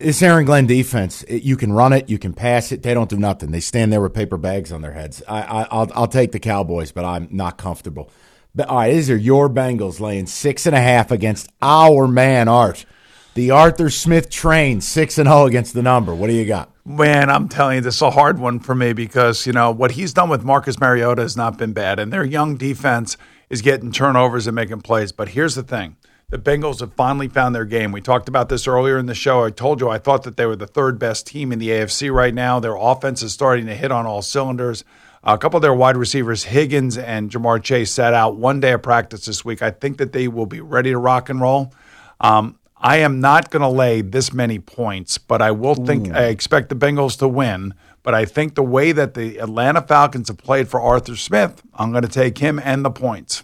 [0.00, 2.82] This Aaron Glenn defense, it, you can run it, you can pass it.
[2.82, 3.52] They don't do nothing.
[3.52, 5.22] They stand there with paper bags on their heads.
[5.28, 8.10] I, I, I'll, I'll take the Cowboys, but I'm not comfortable.
[8.56, 12.48] But all right, these are your Bengals laying six and a half against our man
[12.48, 12.86] Art,
[13.34, 16.14] the Arthur Smith train, six and zero against the number.
[16.14, 16.70] What do you got?
[16.84, 19.92] Man, I'm telling you, this is a hard one for me because, you know, what
[19.92, 21.98] he's done with Marcus Mariota has not been bad.
[21.98, 23.16] And their young defense
[23.50, 25.10] is getting turnovers and making plays.
[25.10, 25.96] But here's the thing
[26.30, 27.90] the Bengals have finally found their game.
[27.90, 29.44] We talked about this earlier in the show.
[29.44, 32.12] I told you I thought that they were the third best team in the AFC
[32.12, 32.60] right now.
[32.60, 34.84] Their offense is starting to hit on all cylinders.
[35.22, 38.82] A couple of their wide receivers, Higgins and Ja'Marr Chase, sat out one day of
[38.82, 39.62] practice this week.
[39.62, 41.72] I think that they will be ready to rock and roll.
[42.20, 46.24] Um, I am not going to lay this many points, but I will think I
[46.24, 47.72] expect the Bengals to win.
[48.02, 51.92] But I think the way that the Atlanta Falcons have played for Arthur Smith, I'm
[51.92, 53.42] going to take him and the points.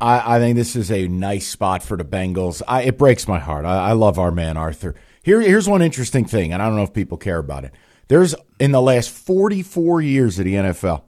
[0.00, 2.62] I, I think this is a nice spot for the Bengals.
[2.68, 3.64] I, it breaks my heart.
[3.64, 4.94] I, I love our man Arthur.
[5.24, 7.72] Here, here's one interesting thing, and I don't know if people care about it.
[8.06, 11.02] There's in the last 44 years of the NFL,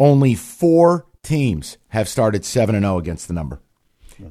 [0.00, 3.62] only four teams have started seven and zero against the number.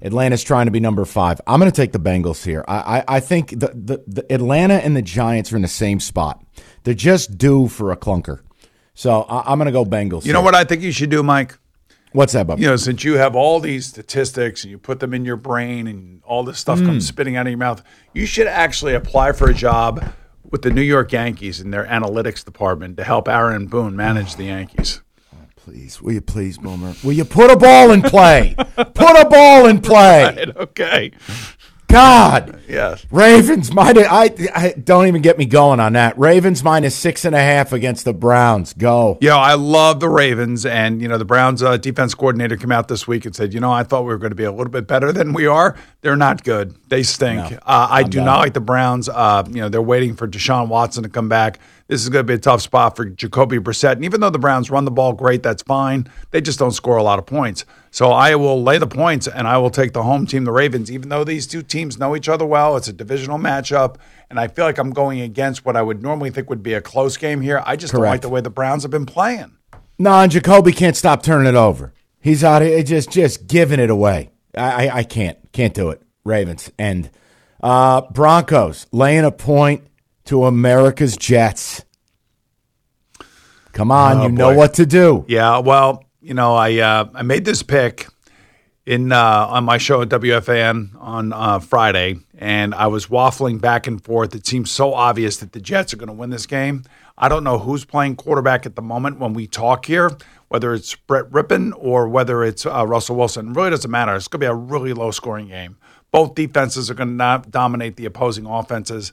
[0.01, 1.41] Atlanta's trying to be number five.
[1.47, 2.63] I'm going to take the Bengals here.
[2.67, 5.99] I, I, I think the, the, the Atlanta and the Giants are in the same
[5.99, 6.43] spot.
[6.83, 8.41] They're just due for a clunker.
[8.93, 10.25] So I, I'm going to go Bengals.
[10.25, 11.57] You know what I think you should do, Mike?
[12.11, 12.59] What's that, Bob?
[12.59, 15.87] You know, since you have all these statistics and you put them in your brain
[15.87, 17.07] and all this stuff comes hmm.
[17.07, 20.03] spitting out of your mouth, you should actually apply for a job
[20.43, 24.45] with the New York Yankees in their analytics department to help Aaron Boone manage the
[24.45, 25.01] Yankees.
[25.69, 26.95] Please, will you please, Boomer?
[27.03, 28.55] Will you put a ball in play?
[28.75, 30.23] put a ball in play.
[30.23, 31.11] Right, okay.
[31.87, 32.59] God.
[32.67, 33.05] Yes.
[33.11, 34.07] Ravens minus.
[34.09, 36.17] I, I don't even get me going on that.
[36.17, 38.73] Ravens minus six and a half against the Browns.
[38.73, 39.19] Go.
[39.21, 42.87] Yeah, I love the Ravens, and you know the Browns' uh, defense coordinator came out
[42.87, 44.71] this week and said, you know, I thought we were going to be a little
[44.71, 45.75] bit better than we are.
[46.01, 46.75] They're not good.
[46.89, 47.51] They stink.
[47.51, 48.25] No, uh, I do done.
[48.25, 49.07] not like the Browns.
[49.07, 51.59] Uh, you know, they're waiting for Deshaun Watson to come back.
[51.89, 53.93] This is going to be a tough spot for Jacoby Brissett.
[53.93, 56.07] And even though the Browns run the ball great, that's fine.
[56.29, 57.65] They just don't score a lot of points.
[57.89, 60.91] So I will lay the points, and I will take the home team, the Ravens.
[60.91, 63.95] Even though these two teams know each other well, it's a divisional matchup,
[64.29, 66.81] and I feel like I'm going against what I would normally think would be a
[66.81, 67.63] close game here.
[67.65, 69.57] I just don't like the way the Browns have been playing.
[69.97, 71.91] No, and Jacoby can't stop turning it over.
[72.21, 74.29] He's out here just just giving it away.
[74.55, 76.03] I, I, I can't can't do it.
[76.23, 77.09] Ravens and
[77.63, 79.87] uh, Broncos laying a point
[80.29, 81.83] to America's Jets.
[83.73, 85.25] Come on, Oh, you know what to do.
[85.27, 88.07] Yeah, well, you know, I uh, I made this pick
[88.85, 93.87] in uh, on my show at WFAN on uh, Friday, and I was waffling back
[93.87, 94.35] and forth.
[94.35, 96.83] It seems so obvious that the Jets are going to win this game.
[97.17, 100.11] I don't know who's playing quarterback at the moment when we talk here,
[100.49, 103.49] whether it's Brett Rypien or whether it's uh, Russell Wilson.
[103.49, 104.15] It really doesn't matter.
[104.15, 105.77] It's going to be a really low scoring game.
[106.11, 109.11] Both defenses are going to dominate the opposing offenses.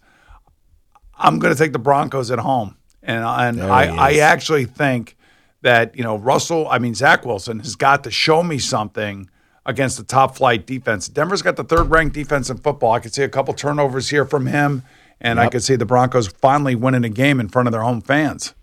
[1.18, 5.16] I'm going to take the Broncos at home, and and I, I actually think
[5.62, 9.30] that you know Russell, I mean Zach Wilson has got to show me something
[9.64, 11.08] against the top flight defense.
[11.08, 12.92] Denver's got the third ranked defense in football.
[12.92, 14.84] I could see a couple turnovers here from him,
[15.20, 18.00] and I could see the Broncos finally winning a game in front of their home
[18.00, 18.54] fans.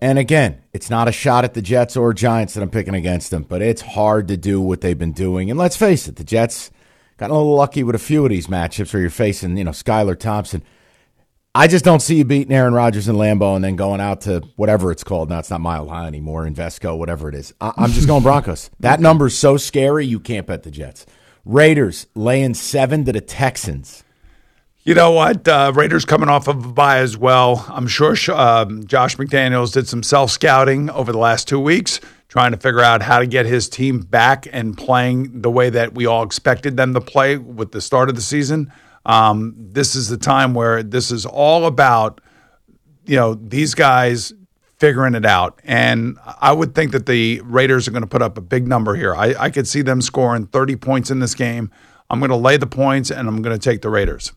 [0.00, 3.30] And again, it's not a shot at the Jets or Giants that I'm picking against
[3.30, 5.50] them, but it's hard to do what they've been doing.
[5.50, 6.70] And let's face it, the Jets
[7.16, 9.72] got a little lucky with a few of these matchups where you're facing, you know,
[9.72, 10.62] Skylar Thompson.
[11.58, 14.42] I just don't see you beating Aaron Rodgers and Lambeau and then going out to
[14.54, 15.28] whatever it's called.
[15.28, 17.52] Now it's not Mile High anymore, Invesco, whatever it is.
[17.60, 18.70] I- I'm just going Broncos.
[18.78, 21.04] That number's so scary, you can't bet the Jets.
[21.44, 24.04] Raiders laying seven to the Texans.
[24.84, 25.48] You know what?
[25.48, 27.66] Uh, Raiders coming off of a bye as well.
[27.68, 32.52] I'm sure um, Josh McDaniels did some self scouting over the last two weeks, trying
[32.52, 36.06] to figure out how to get his team back and playing the way that we
[36.06, 38.72] all expected them to play with the start of the season.
[39.08, 42.20] Um, this is the time where this is all about,
[43.06, 44.34] you know, these guys
[44.76, 45.60] figuring it out.
[45.64, 48.94] And I would think that the Raiders are going to put up a big number
[48.94, 49.16] here.
[49.16, 51.72] I, I could see them scoring 30 points in this game.
[52.10, 54.32] I'm going to lay the points and I'm going to take the Raiders.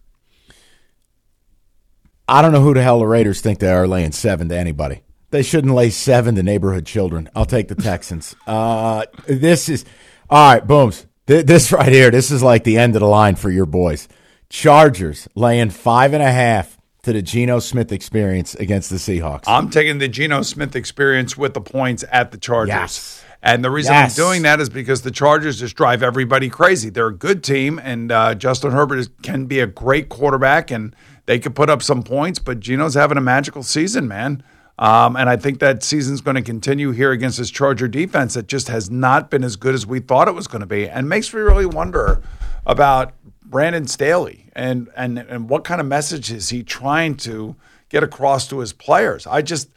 [2.27, 5.01] I don't know who the hell the Raiders think they are laying seven to anybody.
[5.31, 7.29] They shouldn't lay seven to neighborhood children.
[7.35, 8.35] I'll take the Texans.
[8.47, 9.83] uh, this is
[10.29, 10.65] all right.
[10.65, 11.07] Booms.
[11.27, 12.09] Th- this right here.
[12.09, 14.07] This is like the end of the line for your boys.
[14.51, 19.43] Chargers laying five and a half to the Geno Smith experience against the Seahawks.
[19.47, 22.67] I'm taking the Geno Smith experience with the points at the Chargers.
[22.75, 23.23] Yes.
[23.41, 24.19] And the reason Yes.
[24.19, 26.89] I'm doing that is because the Chargers just drive everybody crazy.
[26.89, 30.93] They're a good team, and uh, Justin Herbert is, can be a great quarterback, and
[31.27, 32.37] they could put up some points.
[32.37, 34.43] But Geno's having a magical season, man.
[34.77, 38.47] Um, and I think that season's going to continue here against this Charger defense that
[38.47, 41.07] just has not been as good as we thought it was going to be, and
[41.07, 42.21] makes me really wonder
[42.65, 43.13] about
[43.51, 47.55] Brandon Staley and and and what kind of message is he trying to
[47.89, 49.27] get across to his players?
[49.27, 49.69] I just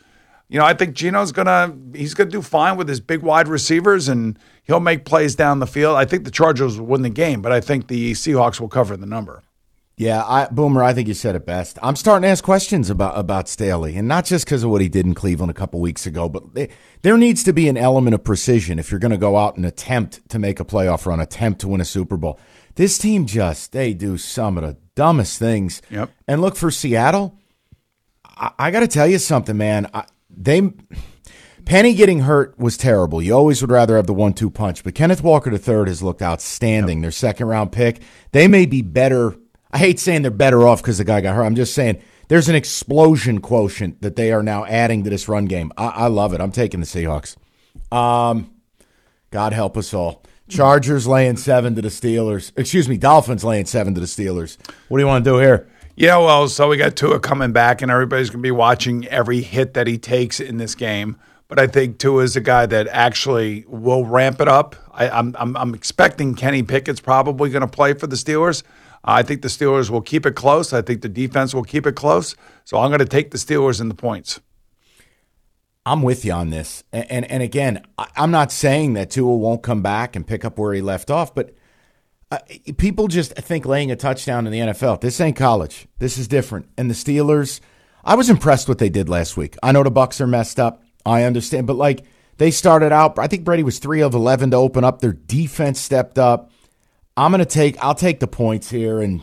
[0.48, 4.08] you know, I think Geno's gonna he's gonna do fine with his big wide receivers
[4.08, 5.96] and he'll make plays down the field.
[5.96, 8.96] I think the Chargers will win the game, but I think the Seahawks will cover
[8.96, 9.42] the number.
[9.96, 11.78] Yeah, I, Boomer, I think you said it best.
[11.80, 14.88] I'm starting to ask questions about about Staley, and not just because of what he
[14.88, 16.68] did in Cleveland a couple weeks ago, but they,
[17.02, 19.64] there needs to be an element of precision if you're going to go out and
[19.64, 22.40] attempt to make a playoff run, attempt to win a Super Bowl.
[22.74, 25.82] This team just they do some of the dumbest things.
[25.90, 26.10] Yep.
[26.26, 27.38] And look for Seattle.
[28.24, 29.88] I, I got to tell you something, man.
[29.94, 30.72] I, they
[31.64, 33.22] Penny getting hurt was terrible.
[33.22, 37.00] You always would rather have the one-two punch, but Kenneth Walker III has looked outstanding.
[37.00, 38.02] Their second-round pick.
[38.32, 39.34] They may be better.
[39.72, 41.44] I hate saying they're better off because the guy got hurt.
[41.44, 45.46] I'm just saying there's an explosion quotient that they are now adding to this run
[45.46, 45.72] game.
[45.76, 46.40] I, I love it.
[46.40, 47.36] I'm taking the Seahawks.
[47.90, 48.50] Um,
[49.30, 50.22] God help us all.
[50.48, 52.52] Chargers laying seven to the Steelers.
[52.56, 54.58] Excuse me, Dolphins laying seven to the Steelers.
[54.88, 55.68] What do you want to do here?
[55.96, 59.40] Yeah, well, so we got Tua coming back, and everybody's going to be watching every
[59.40, 61.16] hit that he takes in this game.
[61.48, 64.76] But I think Tua is a guy that actually will ramp it up.
[64.90, 68.62] I, am I'm, I'm expecting Kenny Pickett's probably going to play for the Steelers.
[69.04, 70.72] I think the Steelers will keep it close.
[70.72, 72.34] I think the defense will keep it close.
[72.64, 74.40] So I'm going to take the Steelers in the points.
[75.86, 76.82] I'm with you on this.
[76.92, 80.58] And, and, and again, I'm not saying that Tua won't come back and pick up
[80.58, 81.54] where he left off, but
[82.30, 82.38] uh,
[82.78, 85.00] people just think laying a touchdown in the NFL.
[85.00, 85.86] This ain't college.
[85.98, 86.68] This is different.
[86.78, 87.60] And the Steelers,
[88.02, 89.56] I was impressed what they did last week.
[89.62, 90.82] I know the Bucs are messed up.
[91.06, 92.04] I understand, but like
[92.38, 95.00] they started out, I think Brady was 3 of 11 to open up.
[95.00, 96.50] Their defense stepped up.
[97.16, 99.22] I'm going to take I'll take the points here and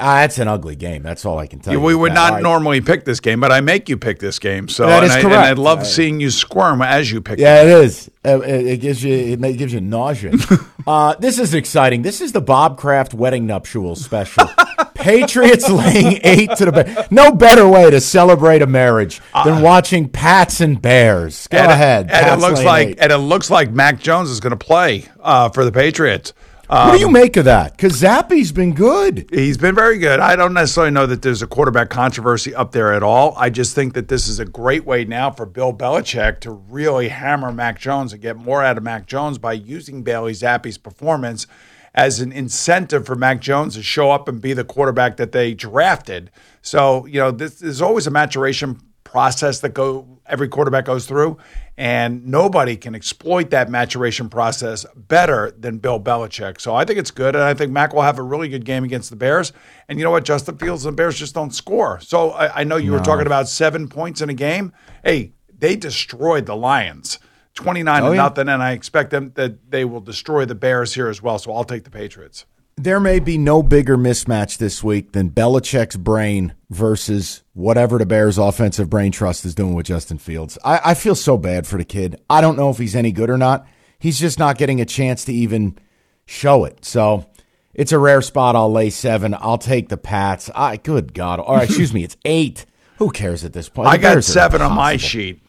[0.00, 1.02] Ah, that's an ugly game.
[1.02, 1.80] That's all I can tell you.
[1.80, 4.68] We would not normally pick this game, but I make you pick this game.
[4.68, 5.36] So that is and correct.
[5.36, 7.38] I, and I love seeing you squirm as you pick.
[7.38, 7.42] It.
[7.42, 8.10] Yeah, it is.
[8.24, 10.32] It, gives you it gives you nausea.
[10.86, 12.02] uh, this is exciting.
[12.02, 14.48] This is the Bob Kraft wedding nuptials special.
[14.94, 17.10] Patriots laying eight to the Bears.
[17.10, 21.46] No better way to celebrate a marriage than uh, watching Pats and Bears.
[21.48, 22.10] Go and ahead.
[22.10, 22.98] and it looks like eight.
[23.00, 26.32] and it looks like Mac Jones is going to play uh, for the Patriots.
[26.68, 27.76] Um, what do you um, make of that?
[27.76, 29.28] Because Zappe's been good.
[29.30, 30.20] He's been very good.
[30.20, 33.34] I don't necessarily know that there's a quarterback controversy up there at all.
[33.36, 37.08] I just think that this is a great way now for Bill Belichick to really
[37.08, 41.46] hammer Mac Jones and get more out of Mac Jones by using Bailey Zappe's performance
[41.94, 45.54] as an incentive for Mac Jones to show up and be the quarterback that they
[45.54, 46.30] drafted.
[46.60, 48.80] So, you know, this is always a maturation
[49.14, 51.38] process that go every quarterback goes through,
[51.76, 56.60] and nobody can exploit that maturation process better than Bill Belichick.
[56.60, 58.82] So I think it's good, and I think Mac will have a really good game
[58.82, 59.52] against the Bears.
[59.88, 60.24] And you know what?
[60.24, 62.00] Justin Fields and the Bears just don't score.
[62.00, 62.98] So I, I know you no.
[62.98, 64.72] were talking about seven points in a game.
[65.04, 67.20] Hey, they destroyed the Lions.
[67.54, 68.20] 29 oh, to yeah.
[68.20, 71.38] nothing, and I expect them that they will destroy the Bears here as well.
[71.38, 72.46] So I'll take the Patriots.
[72.76, 78.36] There may be no bigger mismatch this week than Belichick's brain versus whatever the Bears'
[78.36, 80.58] offensive brain trust is doing with Justin Fields.
[80.64, 82.20] I, I, feel so bad for the kid.
[82.28, 83.64] I don't know if he's any good or not.
[83.98, 85.78] He's just not getting a chance to even
[86.26, 86.84] show it.
[86.84, 87.26] So
[87.74, 88.56] it's a rare spot.
[88.56, 89.36] I'll lay seven.
[89.38, 90.50] I'll take the Pats.
[90.52, 91.38] I good God.
[91.38, 92.02] All right, excuse me.
[92.02, 92.66] It's eight.
[92.98, 93.86] Who cares at this point?
[93.86, 95.43] The I got seven on my sheet.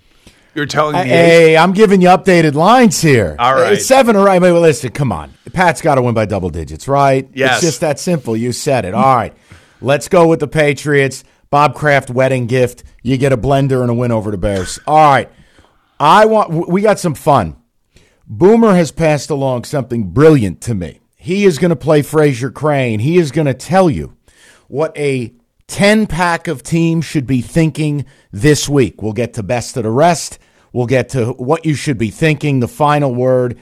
[0.56, 1.04] You're telling me.
[1.04, 3.36] Hey, i I'm giving you updated lines here.
[3.38, 3.74] All right.
[3.74, 4.42] It's seven or right.
[4.42, 5.34] Wait, listen, come on.
[5.52, 7.30] Pat's got to win by double digits, right?
[7.34, 7.56] Yes.
[7.56, 8.38] It's just that simple.
[8.38, 8.94] You said it.
[8.94, 9.36] All right.
[9.82, 11.26] Let's go with the Patriots.
[11.50, 12.84] Bob Kraft wedding gift.
[13.04, 14.80] You get a blender and a win over the Bears.
[14.88, 15.30] All right.
[16.00, 17.58] I want we got some fun.
[18.28, 21.02] Boomer has passed along something brilliant to me.
[21.16, 23.00] He is going to play Frasier Crane.
[23.00, 24.16] He is going to tell you
[24.68, 25.34] what a
[25.68, 29.02] 10 pack of teams should be thinking this week.
[29.02, 30.40] We'll get to best of the rest.
[30.76, 33.58] We'll get to what you should be thinking, the final word.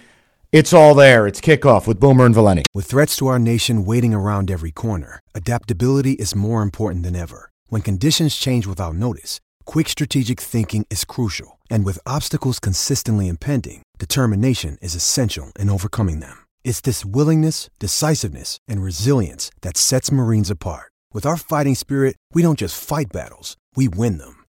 [0.52, 1.28] It's all there.
[1.28, 2.64] It's kickoff with Boomer and Valenti.
[2.74, 7.52] With threats to our nation waiting around every corner, adaptability is more important than ever.
[7.68, 11.60] When conditions change without notice, quick strategic thinking is crucial.
[11.70, 16.46] And with obstacles consistently impending, determination is essential in overcoming them.
[16.64, 20.92] It's this willingness, decisiveness, and resilience that sets Marines apart.
[21.14, 24.43] With our fighting spirit, we don't just fight battles, we win them.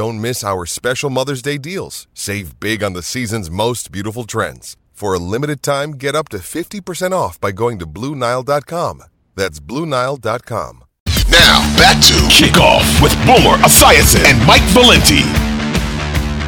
[0.00, 2.08] Don't miss our special Mother's Day deals.
[2.14, 4.78] Save big on the season's most beautiful trends.
[4.94, 9.02] For a limited time, get up to 50% off by going to Bluenile.com.
[9.36, 10.84] That's Bluenile.com.
[11.28, 15.20] Now, back to Kickoff with Boomer Esiason and Mike Valenti.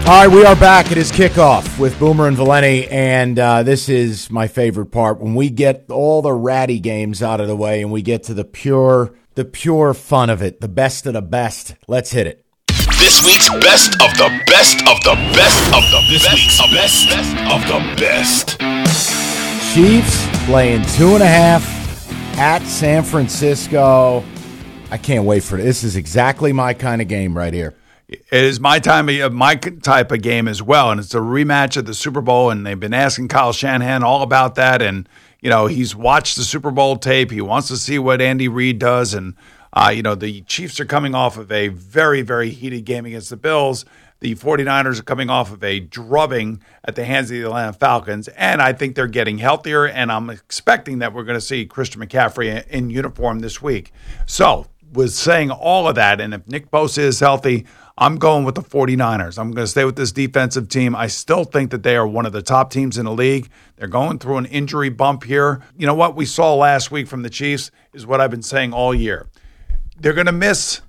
[0.08, 0.90] All right, we are back.
[0.90, 5.34] It is kickoff with Boomer and Valenti, and uh, this is my favorite part when
[5.34, 8.44] we get all the ratty games out of the way and we get to the
[8.44, 11.74] pure the pure fun of it, the best of the best.
[11.86, 12.41] Let's hit it.
[13.02, 16.70] This week's best of the best of the best of the this best week's of
[16.70, 19.74] best, best of the best.
[19.74, 24.22] Chiefs playing two and a half at San Francisco.
[24.92, 25.64] I can't wait for it.
[25.64, 27.74] This is exactly my kind of game right here.
[28.06, 31.76] It is my time of my type of game as well, and it's a rematch
[31.76, 32.50] of the Super Bowl.
[32.50, 35.08] And they've been asking Kyle Shanahan all about that, and
[35.40, 37.32] you know he's watched the Super Bowl tape.
[37.32, 39.34] He wants to see what Andy Reid does, and
[39.72, 43.30] uh, you know the Chiefs are coming off of a very very heated game against
[43.30, 43.84] the Bills.
[44.20, 48.28] The 49ers are coming off of a drubbing at the hands of the Atlanta Falcons,
[48.28, 49.84] and I think they're getting healthier.
[49.84, 53.92] And I'm expecting that we're going to see Christian McCaffrey in uniform this week.
[54.26, 57.66] So, was saying all of that, and if Nick Bosa is healthy,
[57.98, 59.38] I'm going with the 49ers.
[59.38, 60.94] I'm going to stay with this defensive team.
[60.94, 63.50] I still think that they are one of the top teams in the league.
[63.76, 65.62] They're going through an injury bump here.
[65.76, 68.72] You know what we saw last week from the Chiefs is what I've been saying
[68.72, 69.28] all year.
[69.98, 70.80] They're going to miss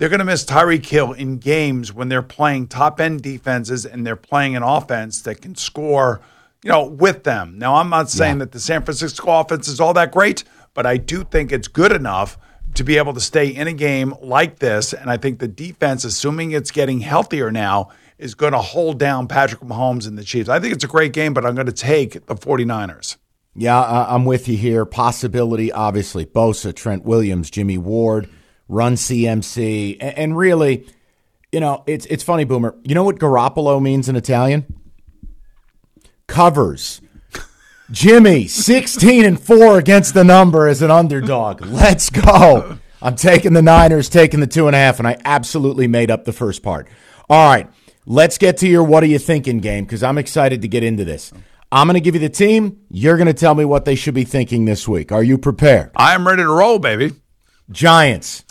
[0.00, 4.06] they're going to miss Tyreek Hill in games when they're playing top end defenses and
[4.06, 6.22] they're playing an offense that can score,
[6.64, 7.58] you know, with them.
[7.58, 8.44] Now, I'm not saying yeah.
[8.44, 10.42] that the San Francisco offense is all that great,
[10.72, 12.38] but I do think it's good enough
[12.76, 14.94] to be able to stay in a game like this.
[14.94, 19.28] And I think the defense, assuming it's getting healthier now, is going to hold down
[19.28, 20.48] Patrick Mahomes and the Chiefs.
[20.48, 23.18] I think it's a great game, but I'm going to take the 49ers.
[23.54, 24.86] Yeah, I'm with you here.
[24.86, 26.24] Possibility, obviously.
[26.24, 28.30] Bosa, Trent Williams, Jimmy Ward
[28.70, 30.86] run CMC, and, really,
[31.52, 32.76] you know, it's it's funny, Boomer.
[32.84, 34.64] You know what Garoppolo means in Italian?
[36.26, 37.00] Covers.
[37.90, 41.60] Jimmy, 16 and 4 against the number as an underdog.
[41.60, 42.78] Let's go.
[43.02, 46.24] I'm taking the Niners, taking the two and a half, and I absolutely made up
[46.24, 46.86] the first part.
[47.28, 47.68] All right,
[48.06, 51.04] let's get to your what are you thinking game because I'm excited to get into
[51.04, 51.32] this.
[51.72, 52.80] I'm going to give you the team.
[52.90, 55.10] You're going to tell me what they should be thinking this week.
[55.10, 55.90] Are you prepared?
[55.96, 57.12] I am ready to roll, baby.
[57.70, 58.44] Giants.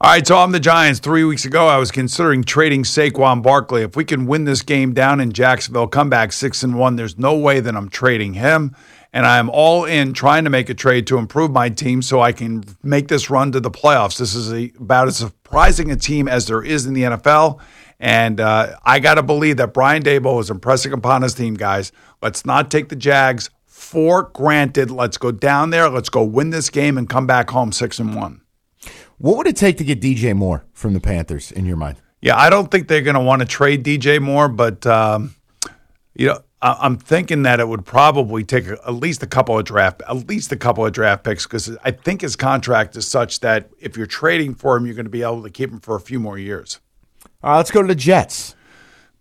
[0.00, 0.98] All right, so I'm the Giants.
[0.98, 3.82] Three weeks ago, I was considering trading Saquon Barkley.
[3.82, 7.16] If we can win this game down in Jacksonville, come back six and one, there's
[7.16, 8.74] no way that I'm trading him.
[9.12, 12.32] And I'm all in trying to make a trade to improve my team so I
[12.32, 14.18] can make this run to the playoffs.
[14.18, 17.60] This is a, about as surprising a team as there is in the NFL.
[18.00, 21.92] And uh, I got to believe that Brian Daboll is impressing upon his team, guys.
[22.20, 24.90] Let's not take the Jags for granted.
[24.90, 25.88] Let's go down there.
[25.88, 28.40] Let's go win this game and come back home six and one.
[29.24, 31.96] What would it take to get DJ Moore from the Panthers in your mind?
[32.20, 35.34] Yeah, I don't think they're going to want to trade DJ Moore, but um,
[36.14, 39.64] you know, I- am thinking that it would probably take at least a couple of
[39.64, 43.40] draft, at least a couple of draft picks, because I think his contract is such
[43.40, 45.96] that if you're trading for him, you're going to be able to keep him for
[45.96, 46.80] a few more years.
[47.42, 48.54] All right, let's go to the Jets.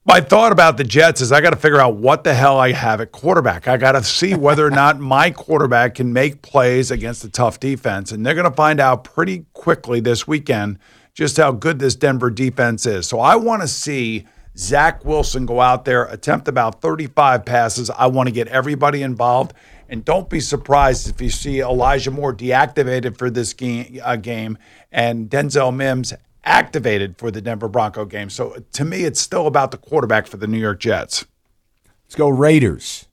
[0.06, 2.74] My thought about the Jets is I got to figure out what the hell I
[2.74, 3.70] have at quarterback.
[3.70, 7.58] I got to see whether or not my quarterback can make plays against a tough
[7.58, 8.12] defense.
[8.12, 10.78] And they're going to find out pretty quickly this weekend
[11.14, 13.08] just how good this Denver defense is.
[13.08, 14.26] So I want to see
[14.58, 17.90] Zach Wilson go out there, attempt about 35 passes.
[17.90, 19.54] I want to get everybody involved.
[19.88, 24.58] And don't be surprised if you see Elijah Moore deactivated for this game, uh, game
[24.92, 26.14] and Denzel Mims
[26.44, 28.30] activated for the Denver Bronco game.
[28.30, 31.26] So to me, it's still about the quarterback for the New York Jets.
[32.06, 33.08] Let's go Raiders.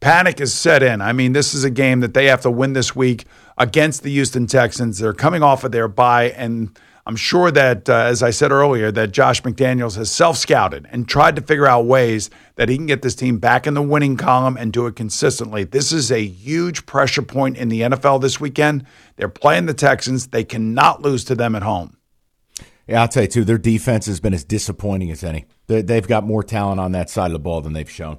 [0.00, 1.00] Panic is set in.
[1.00, 3.24] I mean, this is a game that they have to win this week
[3.56, 4.98] against the Houston Texans.
[4.98, 6.76] They're coming off of their bye, and
[7.06, 11.08] I'm sure that, uh, as I said earlier, that Josh McDaniels has self scouted and
[11.08, 14.16] tried to figure out ways that he can get this team back in the winning
[14.16, 15.64] column and do it consistently.
[15.64, 18.84] This is a huge pressure point in the NFL this weekend.
[19.16, 21.96] They're playing the Texans, they cannot lose to them at home.
[22.86, 23.44] Yeah, I'll tell you too.
[23.44, 25.46] Their defense has been as disappointing as any.
[25.66, 28.18] They, have got more talent on that side of the ball than they've shown.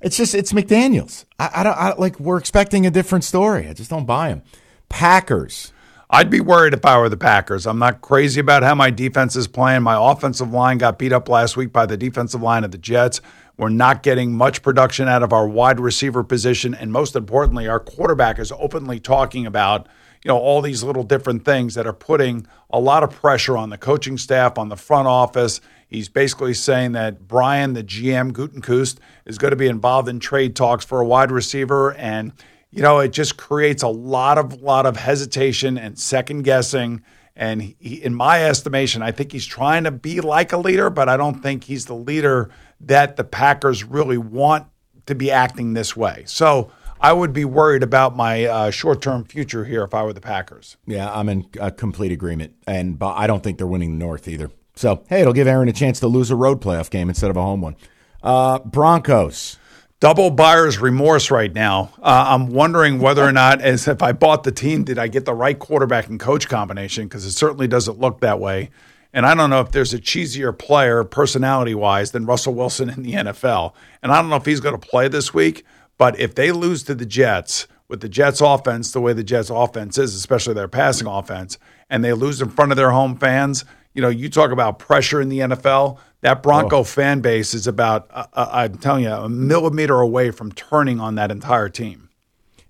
[0.00, 1.26] It's just it's McDaniel's.
[1.38, 2.20] I, I don't I, like.
[2.20, 3.68] We're expecting a different story.
[3.68, 4.42] I just don't buy him.
[4.88, 5.72] Packers.
[6.10, 7.66] I'd be worried if I were the Packers.
[7.66, 9.82] I'm not crazy about how my defense is playing.
[9.82, 13.20] My offensive line got beat up last week by the defensive line of the Jets.
[13.56, 17.80] We're not getting much production out of our wide receiver position, and most importantly, our
[17.80, 19.88] quarterback is openly talking about
[20.24, 23.70] you know all these little different things that are putting a lot of pressure on
[23.70, 25.60] the coaching staff, on the front office.
[25.86, 30.56] He's basically saying that Brian, the GM Gutekunst, is going to be involved in trade
[30.56, 32.32] talks for a wide receiver, and
[32.70, 37.02] you know it just creates a lot of lot of hesitation and second guessing.
[37.36, 41.08] And he, in my estimation, I think he's trying to be like a leader, but
[41.08, 42.50] I don't think he's the leader
[42.80, 44.66] that the Packers really want
[45.06, 46.22] to be acting this way.
[46.26, 46.70] So
[47.04, 50.22] I would be worried about my uh, short term future here if I were the
[50.22, 50.78] Packers.
[50.86, 52.54] Yeah, I'm in a complete agreement.
[52.66, 54.50] And but I don't think they're winning the North either.
[54.74, 57.36] So, hey, it'll give Aaron a chance to lose a road playoff game instead of
[57.36, 57.76] a home one.
[58.22, 59.58] Uh, Broncos.
[60.00, 61.92] Double buyer's remorse right now.
[61.98, 65.26] Uh, I'm wondering whether or not, as if I bought the team, did I get
[65.26, 67.04] the right quarterback and coach combination?
[67.04, 68.70] Because it certainly doesn't look that way.
[69.12, 73.02] And I don't know if there's a cheesier player, personality wise, than Russell Wilson in
[73.02, 73.74] the NFL.
[74.02, 75.64] And I don't know if he's going to play this week.
[75.98, 79.50] But if they lose to the Jets with the Jets offense, the way the Jets
[79.50, 83.64] offense is, especially their passing offense, and they lose in front of their home fans,
[83.92, 85.98] you know, you talk about pressure in the NFL.
[86.22, 86.84] That Bronco oh.
[86.84, 91.14] fan base is about, uh, uh, I'm telling you, a millimeter away from turning on
[91.14, 92.08] that entire team.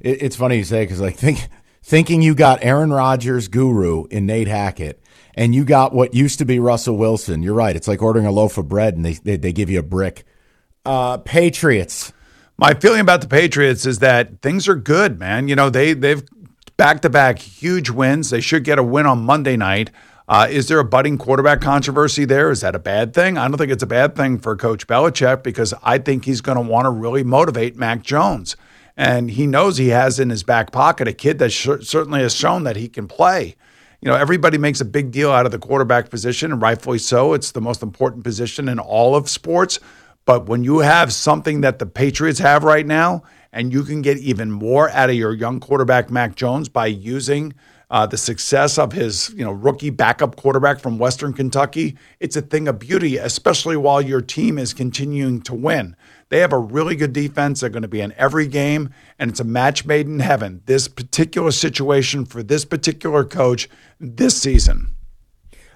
[0.01, 1.49] It, it's funny you say because like think
[1.83, 5.03] thinking you got Aaron Rodgers guru in Nate Hackett
[5.35, 7.43] and you got what used to be Russell Wilson.
[7.43, 7.75] You're right.
[7.75, 10.25] It's like ordering a loaf of bread and they they, they give you a brick.
[10.85, 12.13] Uh, Patriots.
[12.57, 15.49] My feeling about the Patriots is that things are good, man.
[15.49, 16.23] You know they they've
[16.77, 18.31] back to back huge wins.
[18.31, 19.91] They should get a win on Monday night.
[20.27, 22.51] Uh, is there a budding quarterback controversy there?
[22.51, 23.37] Is that a bad thing?
[23.37, 26.57] I don't think it's a bad thing for Coach Belichick because I think he's going
[26.57, 28.57] to want to really motivate Mac Jones.
[28.97, 32.35] And he knows he has in his back pocket a kid that sh- certainly has
[32.35, 33.57] shown that he can play.
[34.01, 37.35] You know, everybody makes a big deal out of the quarterback position, and rightfully so.
[37.35, 39.79] It's the most important position in all of sports.
[40.25, 43.23] But when you have something that the Patriots have right now,
[43.53, 47.55] and you can get even more out of your young quarterback, Mac Jones, by using–
[47.91, 52.43] uh, the success of his you know rookie backup quarterback from Western Kentucky, it's a
[52.43, 55.95] thing of beauty, especially while your team is continuing to win.
[56.29, 57.61] They have a really good defense.
[57.61, 60.63] They're going to be in every game, and it's a match made in heaven.
[60.67, 63.69] This particular situation for this particular coach
[64.01, 64.94] this season.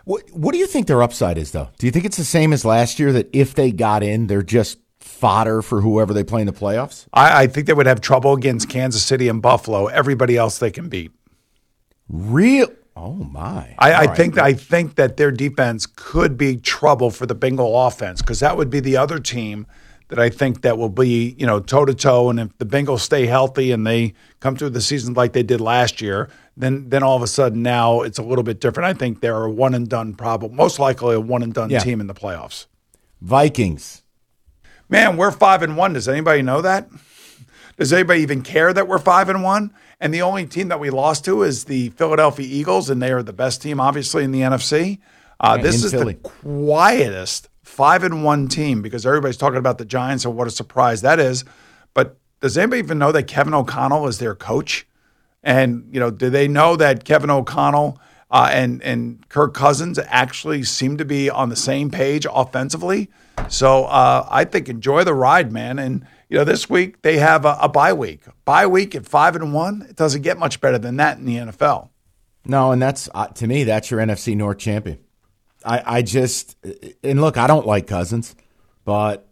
[0.08, 1.68] What, what do you think their upside is, though?
[1.76, 4.42] Do you think it's the same as last year that if they got in, they're
[4.42, 7.06] just fodder for whoever they play in the playoffs?
[7.12, 9.88] I, I think they would have trouble against Kansas City and Buffalo.
[9.88, 11.10] Everybody else they can beat.
[12.08, 12.68] Real.
[12.96, 13.74] Oh my!
[13.78, 14.16] I, I right.
[14.16, 18.56] think I think that their defense could be trouble for the Bengal offense because that
[18.56, 19.66] would be the other team
[20.08, 22.30] that I think that will be you know toe to toe.
[22.30, 25.60] And if the Bengals stay healthy and they come through the season like they did
[25.60, 28.86] last year, then then all of a sudden now it's a little bit different.
[28.86, 31.78] I think they're a one and done problem, most likely a one and done yeah.
[31.78, 32.66] team in the playoffs.
[33.20, 34.02] Vikings.
[34.88, 35.92] Man, we're five and one.
[35.92, 36.88] Does anybody know that?
[37.78, 39.72] Does anybody even care that we're five and one?
[40.00, 43.22] And the only team that we lost to is the Philadelphia Eagles, and they are
[43.22, 44.98] the best team, obviously, in the NFC.
[45.40, 46.14] Uh, yeah, this is Philly.
[46.14, 50.50] the quietest five and one team because everybody's talking about the Giants and what a
[50.50, 51.44] surprise that is.
[51.94, 54.86] But does anybody even know that Kevin O'Connell is their coach?
[55.42, 60.64] And you know, do they know that Kevin O'Connell uh, and and Kirk Cousins actually
[60.64, 63.08] seem to be on the same page offensively?
[63.48, 65.78] So uh, I think enjoy the ride, man.
[65.78, 68.22] And you know, this week they have a, a bye week.
[68.44, 69.86] Bye week at five and one.
[69.88, 71.90] It doesn't get much better than that in the NFL.
[72.44, 74.98] No, and that's uh, to me that's your NFC North champion.
[75.64, 76.56] I, I just
[77.02, 78.34] and look, I don't like Cousins,
[78.84, 79.27] but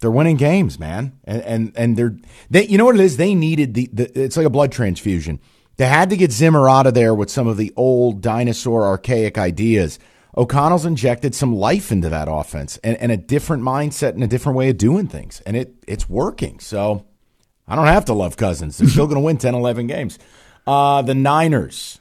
[0.00, 2.16] they're winning games, man, and and and they're
[2.50, 2.66] they.
[2.66, 3.16] You know what it is?
[3.16, 5.40] They needed the, the it's like a blood transfusion.
[5.76, 9.38] They had to get Zimmer out of there with some of the old dinosaur archaic
[9.38, 9.98] ideas
[10.38, 14.56] O'Connell's injected some life into that offense and, and a different mindset and a different
[14.56, 15.42] way of doing things.
[15.44, 16.60] And it it's working.
[16.60, 17.04] So
[17.66, 18.78] I don't have to love Cousins.
[18.78, 20.18] They're still going to win 10, 11 games.
[20.64, 21.97] Uh, the Niners.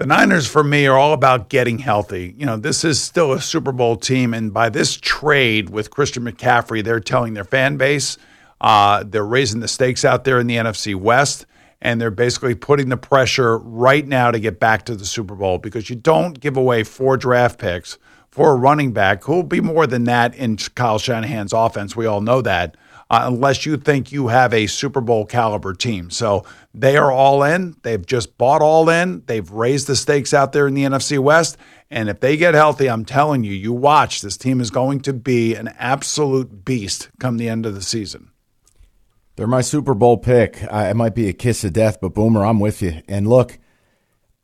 [0.00, 2.34] The Niners, for me, are all about getting healthy.
[2.38, 4.32] You know, this is still a Super Bowl team.
[4.32, 8.16] And by this trade with Christian McCaffrey, they're telling their fan base,
[8.62, 11.44] uh, they're raising the stakes out there in the NFC West
[11.82, 15.58] and they're basically putting the pressure right now to get back to the Super Bowl
[15.58, 17.98] because you don't give away four draft picks
[18.30, 21.94] for a running back who will be more than that in Kyle Shanahan's offense.
[21.94, 22.74] We all know that.
[23.10, 26.10] Uh, unless you think you have a Super Bowl caliber team.
[26.10, 27.74] So they are all in.
[27.82, 29.24] They've just bought all in.
[29.26, 31.56] They've raised the stakes out there in the NFC West.
[31.90, 35.12] And if they get healthy, I'm telling you, you watch, this team is going to
[35.12, 38.30] be an absolute beast come the end of the season.
[39.34, 40.62] They're my Super Bowl pick.
[40.70, 43.02] I, it might be a kiss of death, but Boomer, I'm with you.
[43.08, 43.58] And look,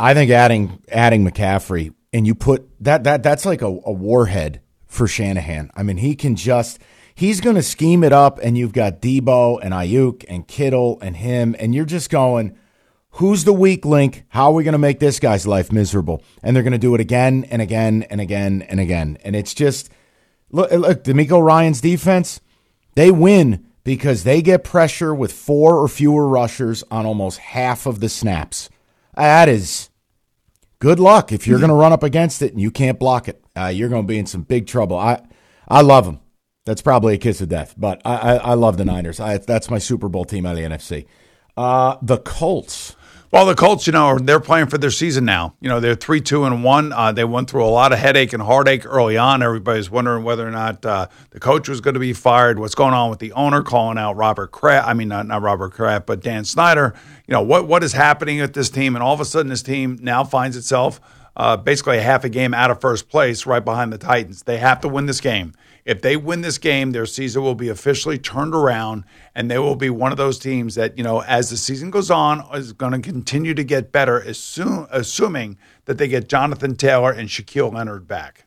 [0.00, 4.60] I think adding adding McCaffrey and you put that that that's like a, a warhead
[4.86, 5.70] for Shanahan.
[5.74, 6.80] I mean, he can just
[7.16, 11.16] he's going to scheme it up, and you've got Debo and Aiyuk and Kittle and
[11.16, 12.56] him, and you're just going,
[13.12, 14.24] who's the weak link?
[14.28, 16.22] How are we going to make this guy's life miserable?
[16.42, 19.18] And they're going to do it again and again and again and again.
[19.24, 19.90] And it's just
[20.50, 22.40] look, look, DeMeco Ryans defense,
[22.94, 28.00] they win because they get pressure with four or fewer rushers on almost half of
[28.00, 28.68] the snaps.
[29.14, 29.88] That is
[30.78, 33.42] good luck if you're going to run up against it and you can't block it.
[33.56, 34.98] Uh, you're going to be in some big trouble.
[34.98, 35.24] I
[35.66, 36.20] I love them.
[36.66, 39.20] That's probably a kiss of death, but I I, I love the Niners.
[39.20, 41.06] I, that's my Super Bowl team out of the NFC.
[41.56, 42.96] Uh, the Colts.
[43.32, 45.54] Well, the Colts, you know, they're playing for their season now.
[45.60, 46.92] You know, they're three, two, and one.
[46.92, 49.42] Uh, they went through a lot of headache and heartache early on.
[49.42, 52.58] Everybody's wondering whether or not uh, the coach was going to be fired.
[52.58, 54.88] What's going on with the owner calling out Robert Kraft?
[54.88, 56.94] I mean, not, not Robert Kraft, but Dan Snyder.
[57.26, 58.96] You know, what what is happening with this team?
[58.96, 61.00] And all of a sudden, this team now finds itself
[61.36, 64.44] uh, basically a half a game out of first place, right behind the Titans.
[64.44, 65.52] They have to win this game.
[65.86, 69.04] If they win this game, their season will be officially turned around,
[69.36, 72.10] and they will be one of those teams that, you know, as the season goes
[72.10, 77.12] on, is going to continue to get better, assume, assuming that they get Jonathan Taylor
[77.12, 78.46] and Shaquille Leonard back.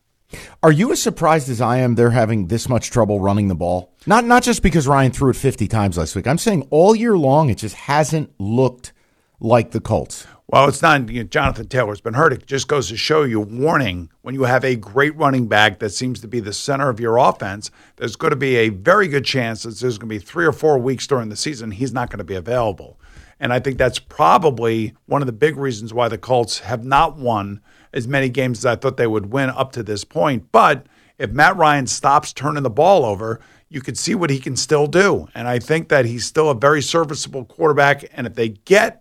[0.62, 3.96] Are you as surprised as I am they're having this much trouble running the ball?
[4.06, 6.26] Not not just because Ryan threw it 50 times last week.
[6.26, 8.92] I'm saying all year long it just hasn't looked
[9.40, 10.26] like the Colts.
[10.52, 12.32] Well, it's not you know, Jonathan Taylor's been hurt.
[12.32, 15.90] It just goes to show you warning when you have a great running back that
[15.90, 19.24] seems to be the center of your offense, there's going to be a very good
[19.24, 22.10] chance that there's going to be three or four weeks during the season he's not
[22.10, 22.98] going to be available.
[23.38, 27.16] And I think that's probably one of the big reasons why the Colts have not
[27.16, 27.60] won
[27.92, 30.50] as many games as I thought they would win up to this point.
[30.50, 30.84] But
[31.16, 34.88] if Matt Ryan stops turning the ball over, you could see what he can still
[34.88, 35.28] do.
[35.32, 38.04] And I think that he's still a very serviceable quarterback.
[38.12, 38.99] And if they get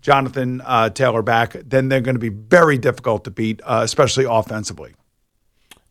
[0.00, 4.24] Jonathan uh, Taylor back, then they're going to be very difficult to beat, uh, especially
[4.24, 4.94] offensively.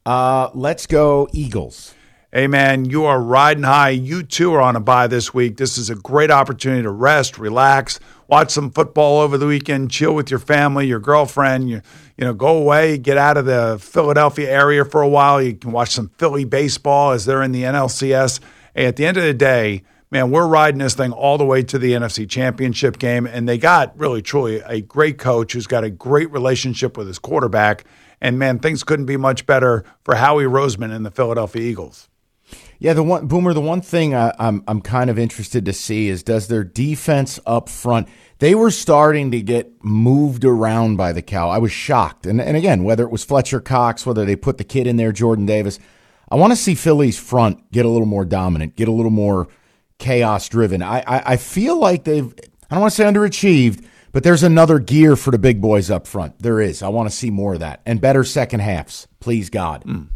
[0.05, 1.93] Uh, let's go Eagles.
[2.31, 3.89] Hey man, you are riding high.
[3.89, 5.57] You too are on a bye this week.
[5.57, 10.13] This is a great opportunity to rest, relax, watch some football over the weekend, chill
[10.13, 11.71] with your family, your girlfriend.
[11.71, 11.81] You,
[12.17, 15.41] you know, go away, get out of the Philadelphia area for a while.
[15.41, 18.39] You can watch some Philly baseball as they're in the NLCS.
[18.75, 19.81] Hey, at the end of the day,
[20.11, 23.57] man, we're riding this thing all the way to the NFC Championship game, and they
[23.57, 27.85] got really truly a great coach who's got a great relationship with his quarterback.
[28.21, 32.09] And man, things couldn't be much better for Howie Roseman and the Philadelphia Eagles.
[32.79, 33.53] Yeah, the one boomer.
[33.53, 37.39] The one thing I, I'm I'm kind of interested to see is does their defense
[37.45, 38.07] up front.
[38.39, 41.49] They were starting to get moved around by the cow.
[41.49, 44.63] I was shocked, and and again, whether it was Fletcher Cox, whether they put the
[44.63, 45.77] kid in there, Jordan Davis.
[46.31, 49.47] I want to see Philly's front get a little more dominant, get a little more
[49.99, 50.81] chaos driven.
[50.81, 52.33] I, I, I feel like they've.
[52.71, 56.07] I don't want to say underachieved, but there's another gear for the big boys up
[56.07, 56.39] front.
[56.39, 56.81] There is.
[56.81, 59.07] I want to see more of that and better second halves.
[59.19, 59.83] Please God.
[59.85, 60.07] Mm.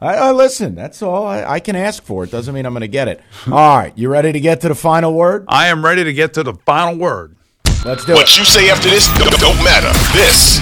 [0.00, 0.74] I, I, listen.
[0.74, 2.24] That's all I, I, can ask for.
[2.24, 3.22] It doesn't mean I'm going to get it.
[3.46, 5.46] All right, you ready to get to the final word?
[5.48, 7.36] I am ready to get to the final word.
[7.84, 8.24] Let's do what it.
[8.24, 9.92] What you say after this don't, don't matter.
[10.12, 10.58] This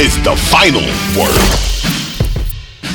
[0.00, 0.82] is the final
[1.16, 2.01] word.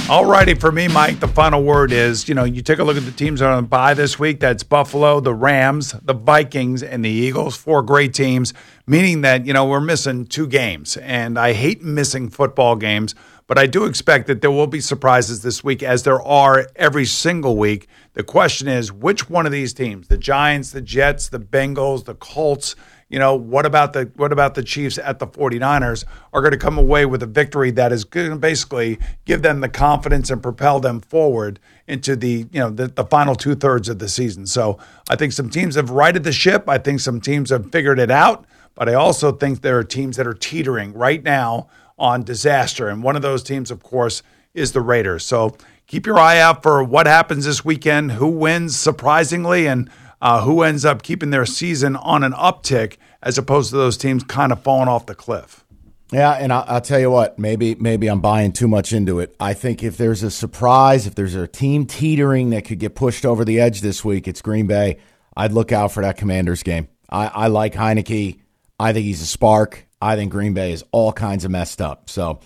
[0.09, 2.95] All righty, for me, Mike, the final word is you know, you take a look
[2.95, 4.39] at the teams that are on the bye this week.
[4.39, 7.57] That's Buffalo, the Rams, the Vikings, and the Eagles.
[7.57, 8.53] Four great teams,
[8.85, 10.95] meaning that, you know, we're missing two games.
[10.95, 13.15] And I hate missing football games,
[13.47, 17.05] but I do expect that there will be surprises this week, as there are every
[17.05, 17.89] single week.
[18.13, 22.15] The question is which one of these teams, the Giants, the Jets, the Bengals, the
[22.15, 22.77] Colts,
[23.09, 26.03] you know, what about the what about the Chiefs at the 49ers
[26.33, 29.61] are going to come away with a victory that is going to basically give them
[29.61, 33.87] the confidence and propel them forward into the, you know, the, the final two thirds
[33.87, 34.45] of the season.
[34.45, 34.77] So
[35.09, 36.67] I think some teams have righted the ship.
[36.67, 38.45] I think some teams have figured it out,
[38.75, 42.89] but I also think there are teams that are teetering right now on disaster.
[42.89, 44.21] And one of those teams, of course,
[44.53, 45.23] is the Raiders.
[45.23, 45.55] So
[45.85, 49.89] keep your eye out for what happens this weekend, who wins surprisingly, and
[50.21, 54.23] uh, who ends up keeping their season on an uptick as opposed to those teams
[54.23, 55.63] kind of falling off the cliff.
[56.11, 59.35] Yeah, and I'll, I'll, tell you what, maybe maybe I'm buying too much into it.
[59.41, 63.25] I think if there's a surprise, if there's a team teetering that could get pushed
[63.25, 64.99] over the edge this week, it's Green Bay.
[65.35, 66.87] I'd look out for that Commanders game.
[67.09, 68.39] I, I like Heinicke.
[68.79, 69.85] I think he's a spark.
[70.01, 72.09] I think Green Bay is all kinds of messed up.
[72.09, 72.39] So,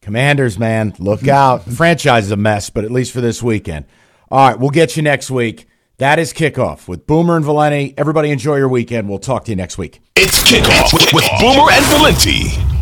[0.00, 1.64] Commanders, man, look out.
[1.66, 3.86] The franchise is a mess, but at least for this weekend.
[4.28, 5.68] All right, we'll get you next week.
[5.98, 7.94] That is kickoff with Boomer and Valenti.
[7.96, 9.08] Everybody enjoy your weekend.
[9.08, 10.00] We'll talk to you next week.
[10.16, 12.73] It's kickoff with, with Boomer and Valenti.